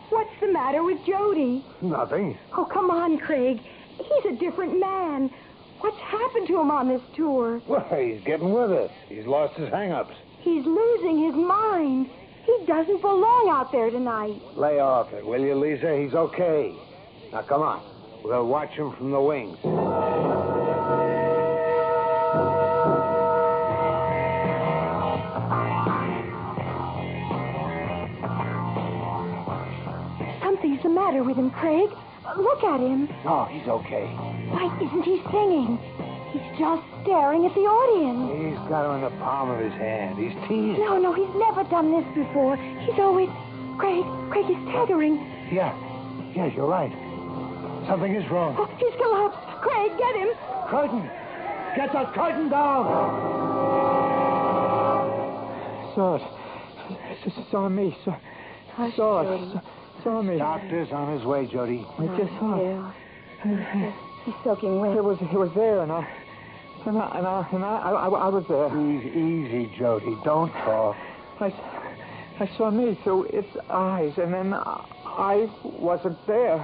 [0.08, 1.62] What's the matter with Jody?
[1.82, 2.38] Nothing.
[2.56, 3.60] Oh, come on, Craig.
[3.98, 5.30] He's a different man.
[5.80, 7.60] What's happened to him on this tour?
[7.68, 8.90] Well, he's getting with us.
[9.06, 10.14] He's lost his hang-ups.
[10.40, 12.08] He's losing his mind.
[12.58, 14.40] He doesn't belong out there tonight.
[14.56, 15.96] Lay off it, will you, Lisa?
[15.96, 16.74] He's okay.
[17.32, 17.80] Now, come on.
[18.24, 19.56] We'll watch him from the wings.
[30.42, 31.90] Something's the matter with him, Craig.
[32.36, 33.08] Look at him.
[33.24, 34.06] No, he's okay.
[34.50, 35.78] Why isn't he singing?
[36.32, 38.30] He's just staring at the audience.
[38.54, 40.18] He's got her in the palm of his hand.
[40.18, 40.78] He's teasing.
[40.78, 42.56] No, no, he's never done this before.
[42.56, 43.28] He's always.
[43.78, 45.16] Craig, Craig is staggering.
[45.50, 45.72] Yeah.
[46.36, 46.92] Yes, you're right.
[47.88, 48.54] Something is wrong.
[48.58, 49.40] Oh, he's collapsed.
[49.62, 50.28] Craig, get him.
[50.68, 51.02] Curtain!
[51.74, 52.84] Get that curtain down!
[55.94, 56.22] Saw it.
[57.26, 57.96] S- s- Saw me.
[58.04, 58.16] Saw,
[58.74, 59.42] Hush, saw Jody.
[59.44, 59.52] it.
[59.52, 59.60] Saw,
[60.04, 60.38] saw me.
[60.38, 61.84] Doctor's on his way, Jody.
[61.98, 62.94] I just saw it.
[63.44, 63.92] Yeah.
[64.24, 64.96] He's soaking wet.
[64.96, 66.06] It was it was there, and I
[66.86, 68.68] and I and I, and I, I, I was there.
[68.68, 70.16] Easy, easy, Jody.
[70.24, 70.96] Don't talk.
[71.40, 71.52] I,
[72.40, 76.58] I saw me through its eyes, and then I wasn't there.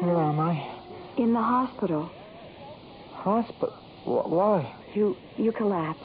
[0.00, 0.68] Where am I?
[1.16, 2.10] In the hospital.
[3.12, 3.74] Hospital?
[4.04, 4.74] Why?
[4.94, 6.02] You you collapsed.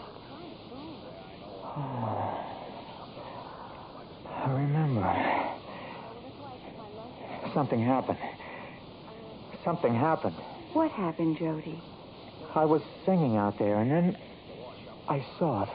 [4.25, 5.03] I remember.
[7.53, 8.19] Something happened.
[9.63, 10.35] Something happened.
[10.73, 11.81] What happened, Jody?
[12.55, 14.17] I was singing out there, and then
[15.07, 15.69] I saw it.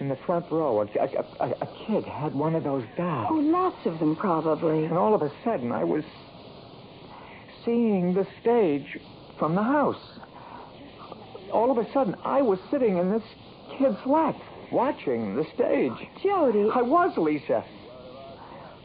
[0.00, 3.28] In the front row, a, a, a, a kid had one of those bags.
[3.30, 4.84] Oh, lots of them, probably.
[4.84, 6.02] And all of a sudden, I was
[7.64, 8.98] seeing the stage
[9.38, 10.02] from the house.
[11.52, 13.22] All of a sudden, I was sitting in this
[13.78, 14.36] kid's lap,
[14.72, 16.08] watching the stage.
[16.22, 16.68] Jody.
[16.74, 17.64] I was, Lisa.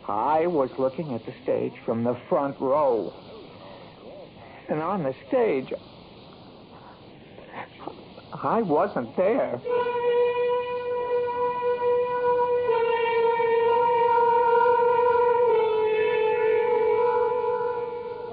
[0.08, 3.14] I was looking at the stage from the front row.
[4.70, 5.74] And on the stage,
[8.44, 9.60] I wasn't there.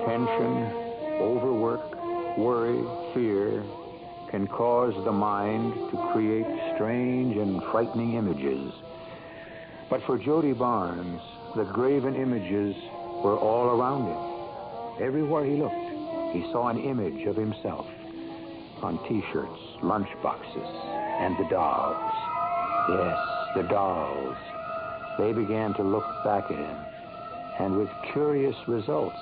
[0.05, 0.73] Tension,
[1.21, 3.65] overwork, worry, fear
[4.31, 8.73] can cause the mind to create strange and frightening images.
[9.89, 11.21] But for Jody Barnes,
[11.55, 12.75] the graven images
[13.23, 15.07] were all around him.
[15.07, 15.84] Everywhere he looked,
[16.35, 17.87] he saw an image of himself
[18.83, 20.71] on T-shirts, lunchboxes,
[21.21, 22.13] and the dolls.
[22.89, 23.19] Yes,
[23.55, 24.37] the dolls.
[25.17, 26.77] They began to look back at him,
[27.61, 29.17] and with curious results,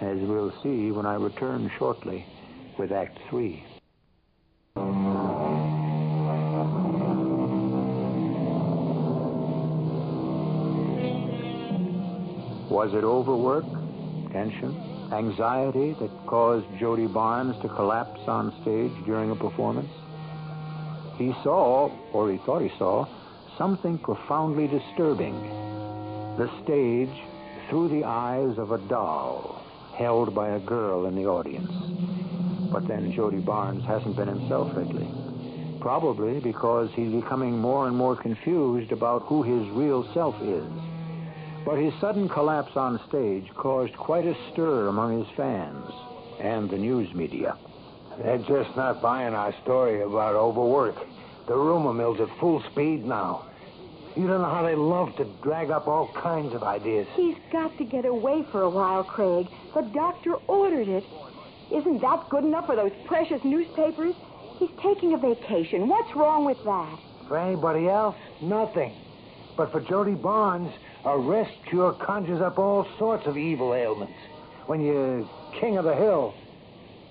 [0.00, 2.24] as we'll see when I return shortly
[2.78, 3.64] with Act Three.
[12.70, 13.64] Was it overwork,
[14.32, 19.90] tension, anxiety that caused Jody Barnes to collapse on stage during a performance?
[21.16, 23.06] He saw, or he thought he saw,
[23.58, 25.34] something profoundly disturbing.
[26.38, 27.14] The stage
[27.68, 29.62] through the eyes of a doll
[29.94, 31.70] held by a girl in the audience.
[32.72, 35.08] But then Jody Barnes hasn't been himself lately.
[35.80, 40.91] Probably because he's becoming more and more confused about who his real self is.
[41.64, 45.90] But his sudden collapse on stage caused quite a stir among his fans
[46.40, 47.56] and the news media.
[48.18, 50.96] They're just not buying our story about overwork.
[51.46, 53.46] The rumor mill's at full speed now.
[54.16, 57.06] You don't know how they love to drag up all kinds of ideas.
[57.14, 59.46] He's got to get away for a while, Craig.
[59.74, 61.04] The doctor ordered it.
[61.72, 64.14] Isn't that good enough for those precious newspapers?
[64.58, 65.88] He's taking a vacation.
[65.88, 66.98] What's wrong with that?
[67.28, 68.94] For anybody else, nothing.
[69.56, 70.72] But for Jody Barnes,
[71.04, 74.14] a rest cure conjures up all sorts of evil ailments.
[74.66, 75.28] When you're
[75.60, 76.34] king of the hill,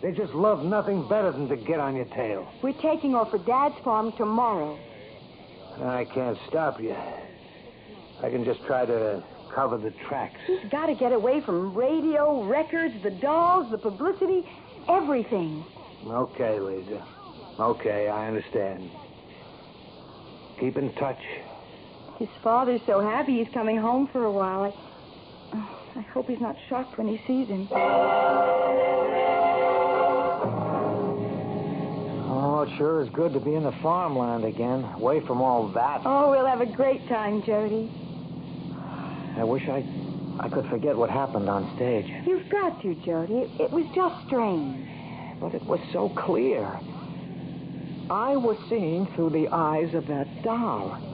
[0.01, 2.51] they just love nothing better than to get on your tail.
[2.63, 4.79] We're taking off for Dad's farm tomorrow.
[5.83, 6.95] I can't stop you.
[8.23, 9.23] I can just try to
[9.53, 10.39] cover the tracks.
[10.47, 14.47] He's got to get away from radio, records, the dolls, the publicity,
[14.87, 15.65] everything.
[16.05, 17.05] Okay, Lisa.
[17.59, 18.89] Okay, I understand.
[20.59, 21.19] Keep in touch.
[22.21, 24.71] His father's so happy he's coming home for a while.
[25.51, 27.67] I, I hope he's not shocked when he sees him.
[32.29, 36.01] Oh, it sure is good to be in the farmland again, away from all that.
[36.05, 37.89] Oh, we'll have a great time, Jody.
[39.35, 39.83] I wish I,
[40.39, 42.05] I could forget what happened on stage.
[42.27, 43.33] You've got to, Jody.
[43.33, 44.87] It, it was just strange.
[45.39, 46.65] But it was so clear.
[48.11, 51.10] I was seeing through the eyes of that doll.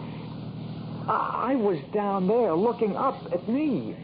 [1.07, 3.95] I, I was down there looking up at me.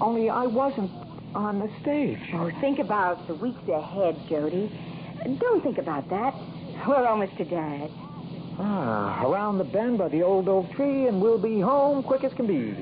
[0.00, 0.90] Only I wasn't
[1.34, 2.18] on the stage.
[2.34, 4.70] Oh, think about the weeks ahead, Jody.
[5.38, 6.34] Don't think about that.
[6.86, 7.90] We're almost to Dad.
[8.60, 12.32] Ah, around the bend by the old oak tree, and we'll be home quick as
[12.34, 12.74] can be.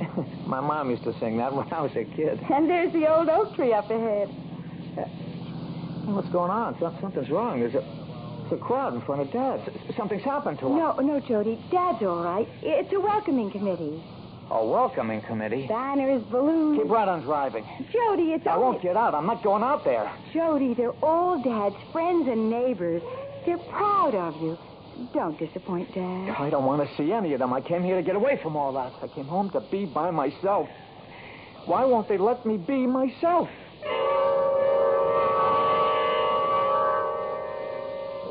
[0.46, 2.38] My mom used to sing that when I was a kid.
[2.50, 4.28] And there's the old oak tree up ahead.
[6.04, 6.76] What's going on?
[7.00, 7.60] Something's wrong.
[7.60, 8.01] There's a,
[8.52, 9.60] a crowd in front of Dad.
[9.88, 10.76] S- Something's happened to him.
[10.78, 11.58] No, no, Jody.
[11.70, 12.48] Dad's all right.
[12.62, 14.02] It's a welcoming committee.
[14.50, 15.66] A welcoming committee.
[15.66, 16.78] Banners, balloons.
[16.82, 17.64] Keep right on driving.
[17.92, 18.64] Jody, it's I only...
[18.64, 19.14] won't get out.
[19.14, 20.12] I'm not going out there.
[20.34, 23.02] Jody, they're all Dad's friends and neighbors.
[23.46, 24.58] They're proud of you.
[25.14, 26.36] Don't disappoint Dad.
[26.38, 27.52] I don't want to see any of them.
[27.54, 28.92] I came here to get away from all that.
[29.02, 30.68] I came home to be by myself.
[31.64, 33.48] Why won't they let me be myself?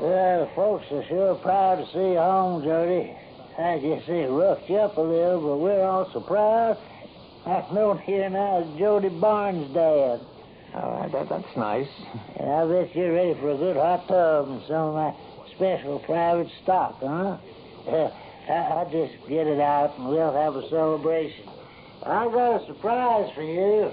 [0.02, 3.14] Well, folks are sure proud to see you home, Jody.
[3.60, 6.76] I guess they roughed you up a little, but we're also proud.
[7.46, 10.20] I've known here now as Jody Barnes' dad.
[10.74, 11.88] Uh, that, that's nice.
[12.40, 15.14] And I bet you're ready for a good hot tub and some of my
[15.54, 17.38] special private stock, huh?
[17.86, 18.10] Yeah,
[18.50, 21.46] I, I'll just get it out and we'll have a celebration.
[22.08, 23.92] I've got a surprise for you.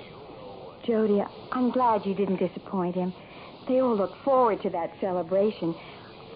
[0.87, 3.13] Jody, I'm glad you didn't disappoint him.
[3.69, 5.75] They all look forward to that celebration.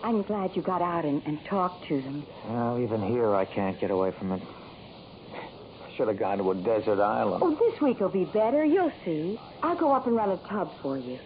[0.02, 2.26] I'm glad you got out and, and talked to them.
[2.48, 4.42] Well, even here, I can't get away from it.
[5.32, 7.42] I should have gone to a desert island.
[7.44, 8.64] Oh, this week will be better.
[8.64, 9.38] You'll see.
[9.62, 11.18] I'll go up and run a tub for you.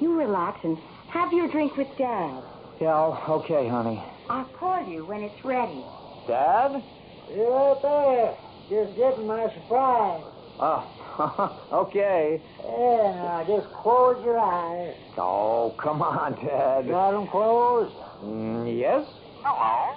[0.00, 0.76] You relax and
[1.08, 2.42] have your drink with Dad.
[2.80, 4.02] Yeah, oh, okay, honey.
[4.28, 5.84] I'll call you when it's ready.
[6.26, 6.82] Dad?
[7.30, 8.36] You're right there.
[8.68, 10.24] Just getting my surprise.
[10.58, 10.84] Oh,
[11.72, 12.40] okay.
[12.64, 14.94] Yeah, now just close your eyes.
[15.18, 16.88] Oh, come on, Dad.
[16.88, 17.94] Got them closed?
[18.24, 19.06] Mm, yes?
[19.42, 19.94] Hello.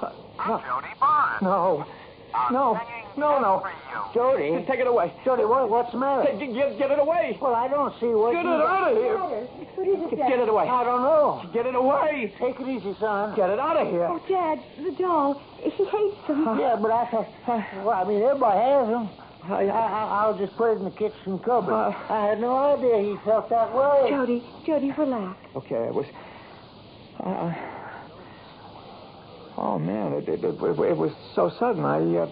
[0.00, 1.42] Uh, I'm no, Jody Barnes.
[1.42, 1.86] no,
[2.34, 3.60] I'm no, singing no, just no.
[3.60, 3.98] for you.
[4.14, 5.12] Jody, take it away.
[5.24, 6.30] Jody, what, what's the matter?
[6.38, 7.38] Get, get, get it away.
[7.40, 9.18] Well, I don't see what Get it out of here.
[9.18, 10.28] What is it, Dad?
[10.28, 10.68] Get it away.
[10.68, 11.48] I don't know.
[11.52, 12.32] Get it away.
[12.38, 13.34] Take it easy, son.
[13.36, 14.06] Get it out of here.
[14.06, 15.40] Oh, Dad, the doll.
[15.60, 16.58] He hates them.
[16.58, 17.28] Yeah, but I thought,
[17.84, 19.08] well, I mean, everybody has them.
[19.48, 21.72] I, I, I'll just put it in the kitchen cupboard.
[21.72, 22.12] Uh.
[22.12, 24.10] I had no idea he felt that way.
[24.10, 25.38] Jody, Jody, relax.
[25.56, 26.06] Okay, it was.
[27.20, 27.54] Uh,
[29.56, 31.84] oh man, it, it, it, it was so sudden.
[31.84, 32.28] I uh,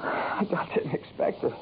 [0.02, 1.52] I didn't expect it.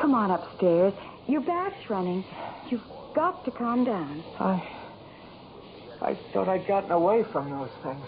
[0.00, 0.94] Come on upstairs.
[1.26, 2.24] Your back's running.
[2.70, 2.82] You've
[3.14, 4.22] got to calm down.
[4.38, 4.62] I
[6.02, 8.06] I thought I'd gotten away from those things.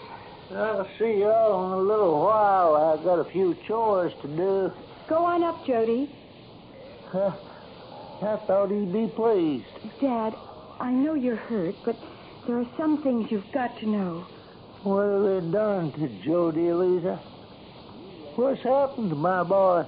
[0.51, 2.75] I'll see you all in a little while.
[2.75, 4.71] I've got a few chores to do.
[5.07, 6.09] Go on up, Jody.
[7.11, 7.31] Huh,
[8.21, 9.65] I thought he'd be pleased.
[10.01, 10.33] Dad,
[10.79, 11.95] I know you're hurt, but
[12.47, 14.25] there are some things you've got to know.
[14.83, 17.17] What have they done to Jody, Eliza?
[18.35, 19.83] What's happened to my boy?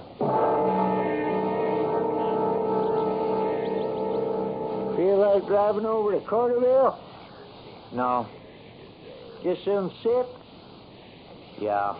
[4.96, 6.98] Feel like driving over to Carterville?
[7.92, 8.26] No.
[9.42, 10.26] Just some sit?
[11.60, 11.94] Yeah.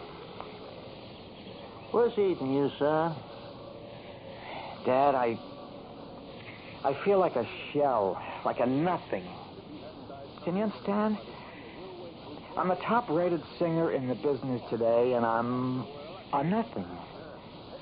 [1.92, 3.14] What's eating you, son?
[4.84, 5.38] Dad, I
[6.84, 9.24] I feel like a shell, like a nothing.
[10.44, 11.18] Can you understand?
[12.56, 15.86] I'm a top-rated singer in the business today, and I'm
[16.32, 16.86] a nothing.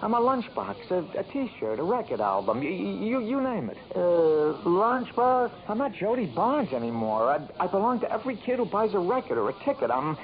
[0.01, 3.79] I'm a lunchbox, a, a T-shirt, a record album, you, you, you name it.
[3.95, 5.53] Uh, lunchbox?
[5.69, 7.31] I'm not Jody Barnes anymore.
[7.31, 9.91] I, I belong to every kid who buys a record or a ticket.
[9.91, 10.17] I'm,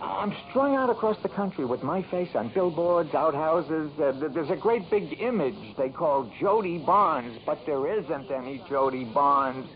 [0.00, 3.90] I'm strung out across the country with my face on billboards, outhouses.
[3.98, 9.04] Uh, there's a great big image they call Jody Barnes, but there isn't any Jody
[9.04, 9.68] Barnes.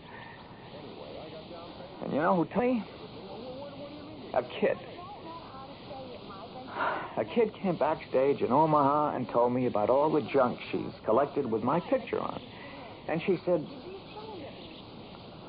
[2.01, 2.83] And you know who told me?
[4.33, 4.77] A kid.
[7.17, 11.45] A kid came backstage in Omaha and told me about all the junk she's collected
[11.45, 12.41] with my picture on.
[13.07, 13.67] And she said,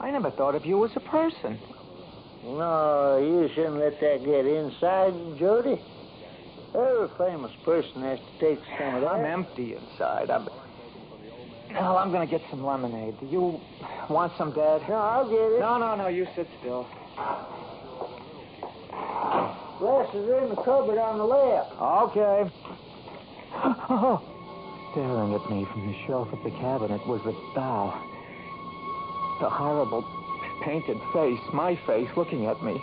[0.00, 1.58] I never thought of you as a person.
[2.44, 5.80] No, you shouldn't let that get inside Jody.
[6.74, 9.08] Every famous person has to take some of that.
[9.08, 10.30] I'm empty inside.
[10.30, 10.48] I'm.
[11.70, 13.18] Well, I'm going to get some lemonade.
[13.20, 13.60] Do you
[14.10, 14.82] want some, Dad?
[14.88, 15.60] No, I'll get it.
[15.60, 16.08] No, no, no.
[16.08, 16.86] You sit still.
[19.78, 21.72] Glasses are in the cupboard on the left.
[21.80, 22.50] Okay.
[24.92, 27.92] Staring at me from the shelf of the cabinet was the doll.
[29.40, 30.02] The horrible
[30.62, 32.82] painted face, my face, looking at me.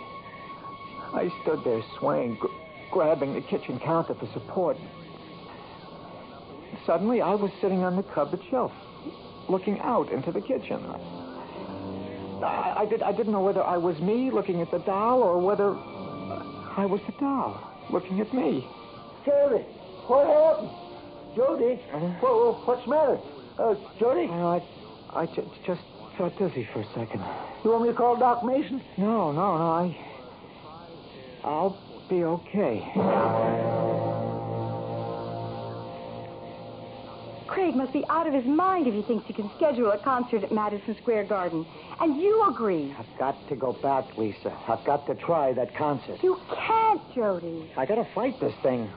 [1.12, 2.46] I stood there swaying, gr-
[2.92, 4.76] grabbing the kitchen counter for support.
[6.86, 8.72] Suddenly, I was sitting on the cupboard shelf,
[9.48, 10.84] looking out into the kitchen.
[12.42, 15.38] I, I, did, I didn't know whether I was me looking at the doll or
[15.38, 17.60] whether I was the doll
[17.90, 18.66] looking at me.
[19.26, 19.64] Jody,
[20.06, 20.70] what happened?
[21.36, 21.74] Jody,
[22.20, 23.18] what, what's the matter?
[23.58, 24.62] Uh, Jody, I,
[25.10, 25.26] I
[25.66, 25.80] just
[26.20, 27.24] got dizzy for a second.
[27.64, 28.82] you want me to call Doc Mason?
[28.98, 29.70] No, no, no.
[29.70, 29.96] I.
[31.42, 31.78] I'll
[32.10, 32.84] be okay.
[37.46, 40.44] Craig must be out of his mind if he thinks he can schedule a concert
[40.44, 41.64] at Madison Square Garden.
[42.00, 42.94] And you agree.
[42.98, 44.54] I've got to go back, Lisa.
[44.68, 46.22] I've got to try that concert.
[46.22, 47.70] You can't, Jody.
[47.78, 48.90] I gotta fight this thing.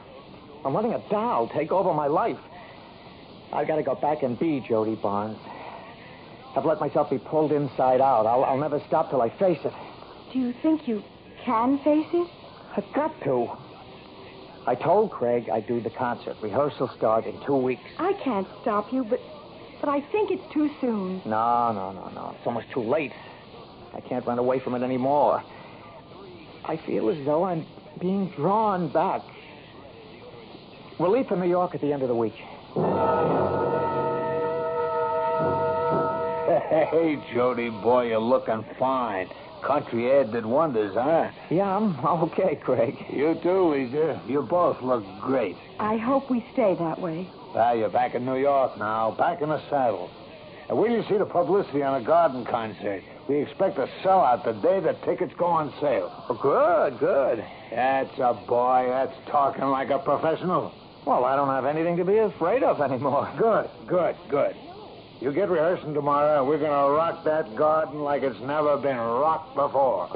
[0.66, 2.40] I'm letting a doll take over my life.
[3.54, 5.40] I've gotta go back and be Jody Barnes.
[6.56, 8.26] I've let myself be pulled inside out.
[8.26, 9.74] I'll, I'll never stop till I face it.
[10.32, 11.04] Do you think you
[11.44, 12.28] can face it?
[12.78, 13.50] I've got to.
[14.66, 16.38] I told Craig I'd do the concert.
[16.42, 17.84] Rehearsal start in two weeks.
[17.98, 19.20] I can't stop you, but
[19.82, 21.22] but I think it's too soon.
[21.26, 22.36] No, no, no, no.
[22.38, 23.12] It's almost too late.
[23.94, 25.44] I can't run away from it anymore.
[26.64, 27.66] I feel as though I'm
[28.00, 29.22] being drawn back.
[30.98, 32.36] We'll leave for New York at the end of the week.
[36.70, 39.30] Hey, Jody, boy, you're looking fine.
[39.64, 41.30] Country air did wonders, huh?
[41.50, 42.96] Yeah, I'm okay, Craig.
[43.10, 44.22] You too, Lisa.
[44.28, 45.56] You both look great.
[45.80, 47.28] I hope we stay that way.
[47.54, 50.10] Well, you're back in New York now, back in the saddle.
[50.68, 53.04] And wait till you see the publicity on the garden concert.
[53.30, 56.12] We expect a sellout the day the tickets go on sale.
[56.30, 57.46] Oh, good, good.
[57.72, 58.88] That's a boy.
[58.90, 60.74] That's talking like a professional.
[61.06, 63.32] Well, I don't have anything to be afraid of anymore.
[63.38, 64.56] Good, good, good.
[65.24, 68.98] You get rehearsing tomorrow, and we're going to rock that garden like it's never been
[68.98, 70.10] rocked before.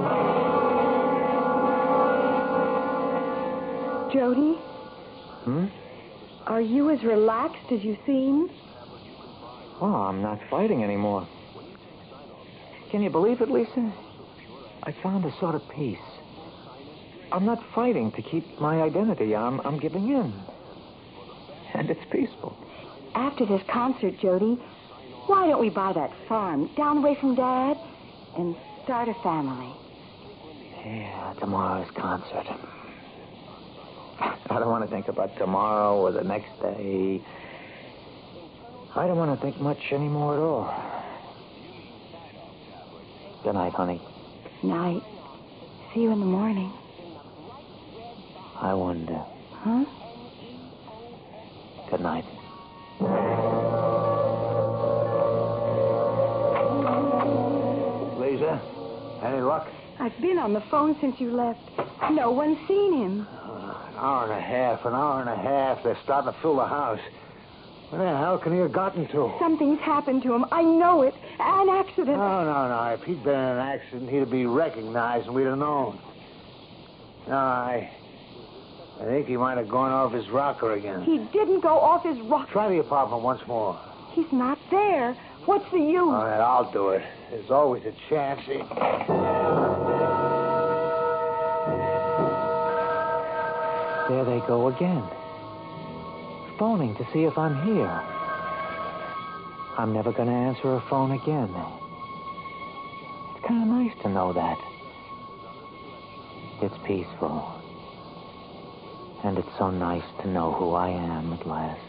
[4.11, 4.55] Jody,
[5.45, 5.67] Hmm?
[6.45, 8.49] are you as relaxed as you seem?
[9.79, 11.25] Oh, I'm not fighting anymore.
[12.91, 13.93] Can you believe it, Lisa?
[14.83, 15.97] I found a sort of peace.
[17.31, 19.37] I'm not fighting to keep my identity.
[19.37, 20.33] I'm, I'm giving in.
[21.73, 22.57] And it's peaceful.
[23.15, 24.59] After this concert, Jody,
[25.27, 27.77] why don't we buy that farm down away from Dad
[28.37, 29.73] and start a family?
[30.85, 32.47] Yeah, tomorrow's concert.
[34.19, 37.21] I don't want to think about tomorrow or the next day.
[38.95, 40.93] I don't want to think much anymore at all.
[43.43, 44.01] Good night, honey.
[44.63, 45.03] Night.
[45.93, 46.71] See you in the morning.
[48.59, 49.23] I wonder.
[49.51, 49.85] Huh?
[51.91, 52.25] Good night.
[60.21, 61.59] Been on the phone since you left.
[62.11, 63.19] No one's seen him.
[63.21, 65.83] An hour and a half, an hour and a half.
[65.83, 66.99] They're starting to fill the house.
[67.89, 69.33] Where the hell can he have gotten to?
[69.39, 70.45] Something's happened to him.
[70.51, 71.13] I know it.
[71.39, 72.17] An accident.
[72.17, 72.97] No, no, no.
[72.99, 75.99] If he'd been in an accident, he'd be recognized and we'd have known.
[77.27, 77.89] No, I.
[78.99, 81.03] I think he might have gone off his rocker again.
[81.03, 82.51] He didn't go off his rocker.
[82.51, 83.79] Try the apartment once more.
[84.13, 85.15] He's not there.
[85.45, 85.99] What's the use?
[85.99, 87.03] All right, I'll do it.
[87.29, 88.41] There's always a chance.
[88.45, 88.57] He...
[94.09, 95.03] There they go again.
[96.57, 98.01] Phoning to see if I'm here.
[99.77, 101.53] I'm never going to answer a phone again.
[103.35, 104.57] It's kind of nice to know that.
[106.61, 107.53] It's peaceful.
[109.25, 111.81] And it's so nice to know who I am at last.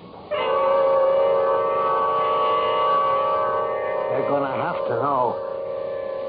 [4.10, 5.47] They're going to have to know.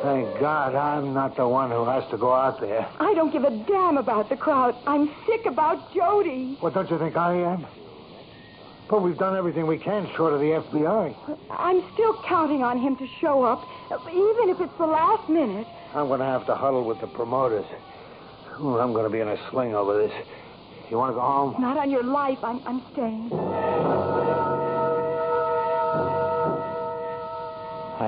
[0.02, 2.88] Thank God I'm not the one who has to go out there.
[3.00, 4.76] I don't give a damn about the crowd.
[4.88, 6.56] I'm sick about Jody.
[6.62, 7.68] What, don't you think I am?
[8.90, 11.38] But we've done everything we can short of the FBI.
[11.52, 13.64] I'm still counting on him to show up,
[14.08, 15.68] even if it's the last minute.
[15.94, 17.66] I'm going to have to huddle with the promoters.
[18.62, 20.14] Ooh, I'm going to be in a sling over this.
[20.90, 21.62] You want to go home?
[21.62, 22.40] Not on your life.
[22.42, 23.30] I'm, I'm staying.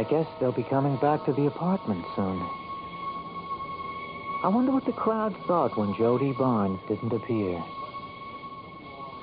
[0.02, 2.42] I guess they'll be coming back to the apartment soon.
[4.44, 7.64] I wonder what the crowd thought when Jody Barnes didn't appear.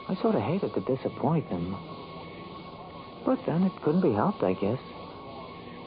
[0.09, 1.77] I sort of hated to disappoint them.
[3.27, 4.79] But then it couldn't be helped, I guess.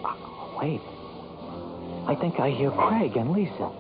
[0.04, 0.82] Oh, wait.
[2.10, 3.72] I think I hear Craig and Lisa.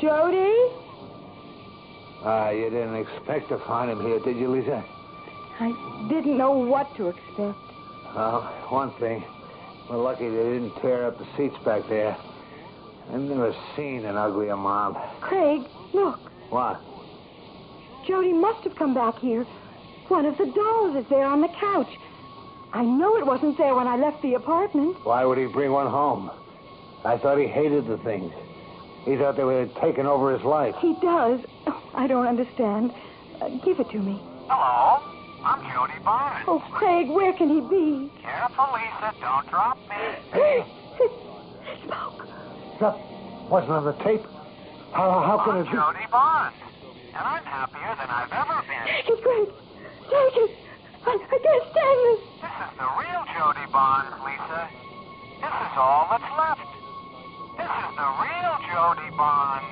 [0.00, 0.58] Jody?
[2.24, 4.84] Ah, you didn't expect to find him here, did you, Lisa?
[5.60, 7.67] I didn't know what to expect.
[8.14, 9.24] Well, one thing.
[9.88, 12.16] We're lucky they didn't tear up the seats back there.
[13.10, 14.96] I've never seen an uglier mob.
[15.20, 15.62] Craig,
[15.94, 16.18] look.
[16.50, 16.80] What?
[18.06, 19.44] Jody must have come back here.
[20.08, 21.88] One of the dolls is there on the couch.
[22.72, 24.96] I know it wasn't there when I left the apartment.
[25.04, 26.30] Why would he bring one home?
[27.04, 28.32] I thought he hated the things.
[29.04, 30.74] He thought they were taking over his life.
[30.80, 31.40] He does.
[31.66, 32.92] Oh, I don't understand.
[33.40, 34.20] Uh, give it to me.
[34.48, 35.17] Hello,
[35.48, 36.44] I'm Jody Barnes.
[36.46, 38.12] Oh, Craig, where can he be?
[38.20, 39.14] Careful, Lisa.
[39.18, 39.96] Don't drop me.
[40.30, 40.60] Craig!
[41.88, 42.28] Smoke.
[42.80, 42.92] That
[43.48, 44.28] wasn't on the tape.
[44.92, 45.72] How, how can I'm it be?
[45.72, 46.52] Jody Barnes,
[47.16, 48.92] and I'm happier than I've ever been.
[48.92, 49.48] Take it, Craig.
[50.12, 50.52] Take it.
[51.08, 52.20] I, I can't stand this.
[52.44, 54.68] This is the real Jody Barnes, Lisa.
[54.68, 56.60] This is all that's left.
[57.56, 59.64] This is the real Jody Barnes.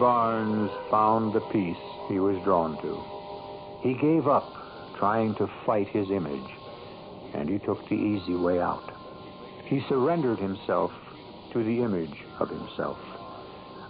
[0.00, 1.76] Barnes found the peace
[2.08, 3.86] he was drawn to.
[3.86, 6.50] He gave up trying to fight his image,
[7.34, 8.90] and he took the easy way out.
[9.66, 10.90] He surrendered himself
[11.52, 12.96] to the image of himself,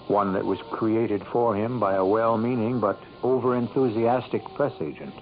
[0.08, 5.14] one that was created for him by a well meaning but over-enthusiastic press agent.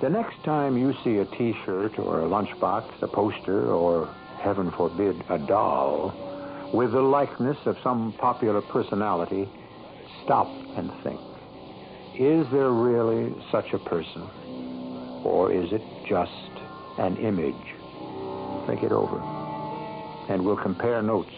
[0.00, 4.08] The next time you see a t shirt or a lunchbox, a poster, or,
[4.38, 6.29] heaven forbid, a doll,
[6.72, 9.48] with the likeness of some popular personality,
[10.24, 10.46] stop
[10.76, 11.20] and think.
[12.18, 14.22] Is there really such a person?
[15.24, 16.30] Or is it just
[16.98, 17.54] an image?
[18.66, 19.18] Think it over.
[20.28, 21.32] And we'll compare notes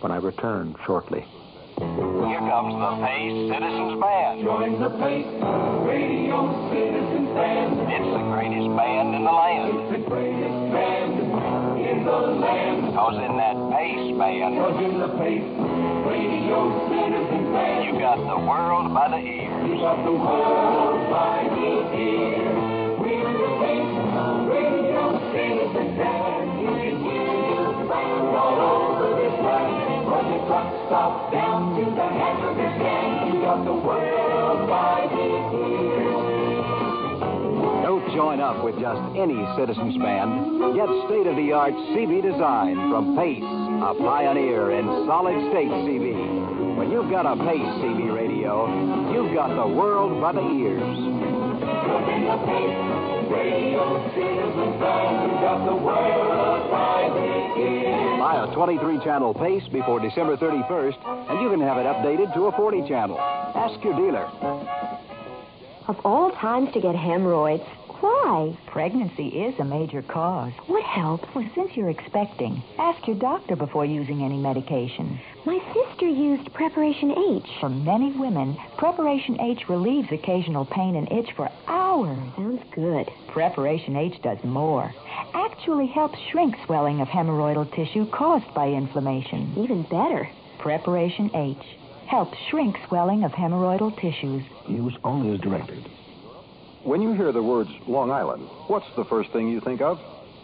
[0.00, 1.24] when I return shortly.
[1.78, 4.44] Here comes the Pace Citizens Band.
[4.44, 5.32] Join the Pace
[5.88, 7.80] Radio Citizens Band.
[7.90, 9.70] It's the greatest band in the land.
[9.76, 11.59] It's the greatest band
[11.90, 12.86] in the land.
[12.86, 15.50] Because in that Pace band, Cause in the Pace
[16.06, 19.66] Radio Citizens Band, you got the world by the ears.
[19.66, 22.46] you got the world by the ear.
[22.94, 23.94] We're in the Pace
[24.54, 25.02] Radio
[25.34, 26.46] Citizens Band.
[26.62, 30.06] You can hear the band all over this land.
[30.06, 34.19] From the truck stop down to the hamburger stand, you got the world
[38.14, 40.74] join up with just any citizens band.
[40.74, 46.76] Get state-of-the-art CB design from Pace, a pioneer in solid-state CB.
[46.76, 48.66] When you've got a Pace CB radio,
[49.12, 50.80] you've got the world by the ears.
[58.18, 62.52] Buy a 23-channel Pace before December 31st, and you can have it updated to a
[62.52, 63.18] 40-channel.
[63.18, 64.26] Ask your dealer.
[65.88, 67.64] Of all times to get hemorrhoids,
[68.00, 68.56] why?
[68.66, 70.52] Pregnancy is a major cause.
[70.66, 71.28] What helps?
[71.34, 75.20] Well, since you're expecting, ask your doctor before using any medication.
[75.44, 77.48] My sister used Preparation H.
[77.60, 82.18] For many women, Preparation H relieves occasional pain and itch for hours.
[82.36, 83.10] Sounds good.
[83.28, 84.92] Preparation H does more.
[85.34, 89.52] Actually helps shrink swelling of hemorrhoidal tissue caused by inflammation.
[89.58, 90.28] Even better.
[90.58, 91.66] Preparation H
[92.06, 94.42] helps shrink swelling of hemorrhoidal tissues.
[94.68, 95.88] Use only as directed.
[96.82, 99.98] When you hear the words Long Island, what's the first thing you think of?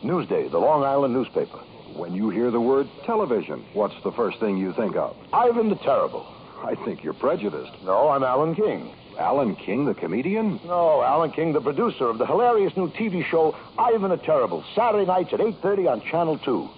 [0.04, 1.56] Newsday, the Long Island newspaper.
[1.94, 5.16] When you hear the word television, what's the first thing you think of?
[5.32, 6.26] Ivan the Terrible.
[6.62, 7.72] I think you're prejudiced.
[7.84, 8.92] No, I'm Alan King.
[9.18, 10.60] Alan King, the comedian?
[10.66, 15.06] No, Alan King, the producer of the hilarious new TV show Ivan the Terrible, Saturday
[15.06, 16.68] nights at 8.30 on Channel 2.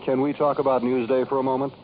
[0.00, 1.74] Uh, can we talk about Newsday for a moment?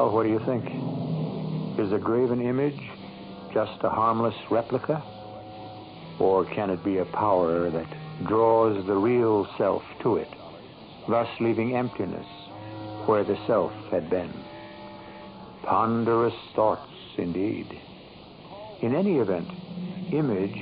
[0.00, 0.64] Well, what do you think?
[1.78, 2.80] Is a graven image
[3.52, 5.04] just a harmless replica?
[6.18, 10.28] Or can it be a power that draws the real self to it,
[11.06, 12.24] thus leaving emptiness
[13.04, 14.32] where the self had been?
[15.64, 17.66] Ponderous thoughts indeed.
[18.80, 19.50] In any event,
[20.14, 20.56] image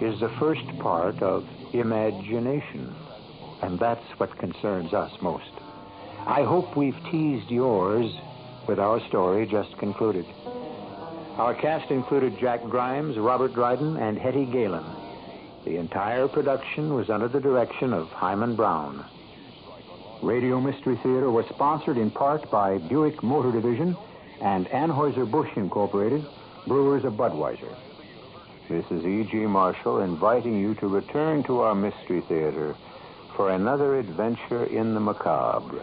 [0.00, 2.94] is the first part of imagination.
[3.60, 5.50] And that's what concerns us most.
[6.28, 8.08] I hope we've teased yours
[8.68, 10.26] with our story just concluded.
[11.38, 14.84] Our cast included Jack Grimes, Robert Dryden, and Hetty Galen.
[15.64, 19.04] The entire production was under the direction of Himan Brown.
[20.22, 23.96] Radio Mystery Theater was sponsored in part by Buick Motor Division
[24.40, 26.24] and Anheuser-Busch Incorporated,
[26.66, 27.74] brewers of Budweiser.
[28.68, 29.34] This is E.G.
[29.46, 32.76] Marshall inviting you to return to our Mystery Theater
[33.34, 35.82] for another adventure in the macabre.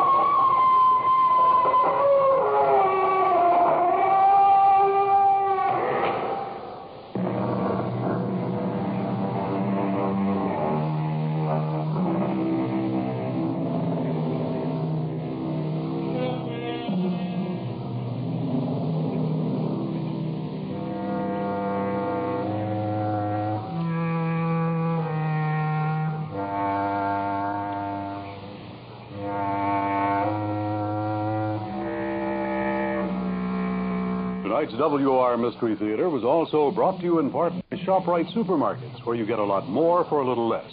[34.71, 39.15] Tonight's WR Mystery Theater was also brought to you in part by ShopRite Supermarkets, where
[39.15, 40.71] you get a lot more for a little less.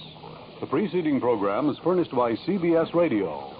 [0.60, 3.57] The preceding program is furnished by CBS Radio.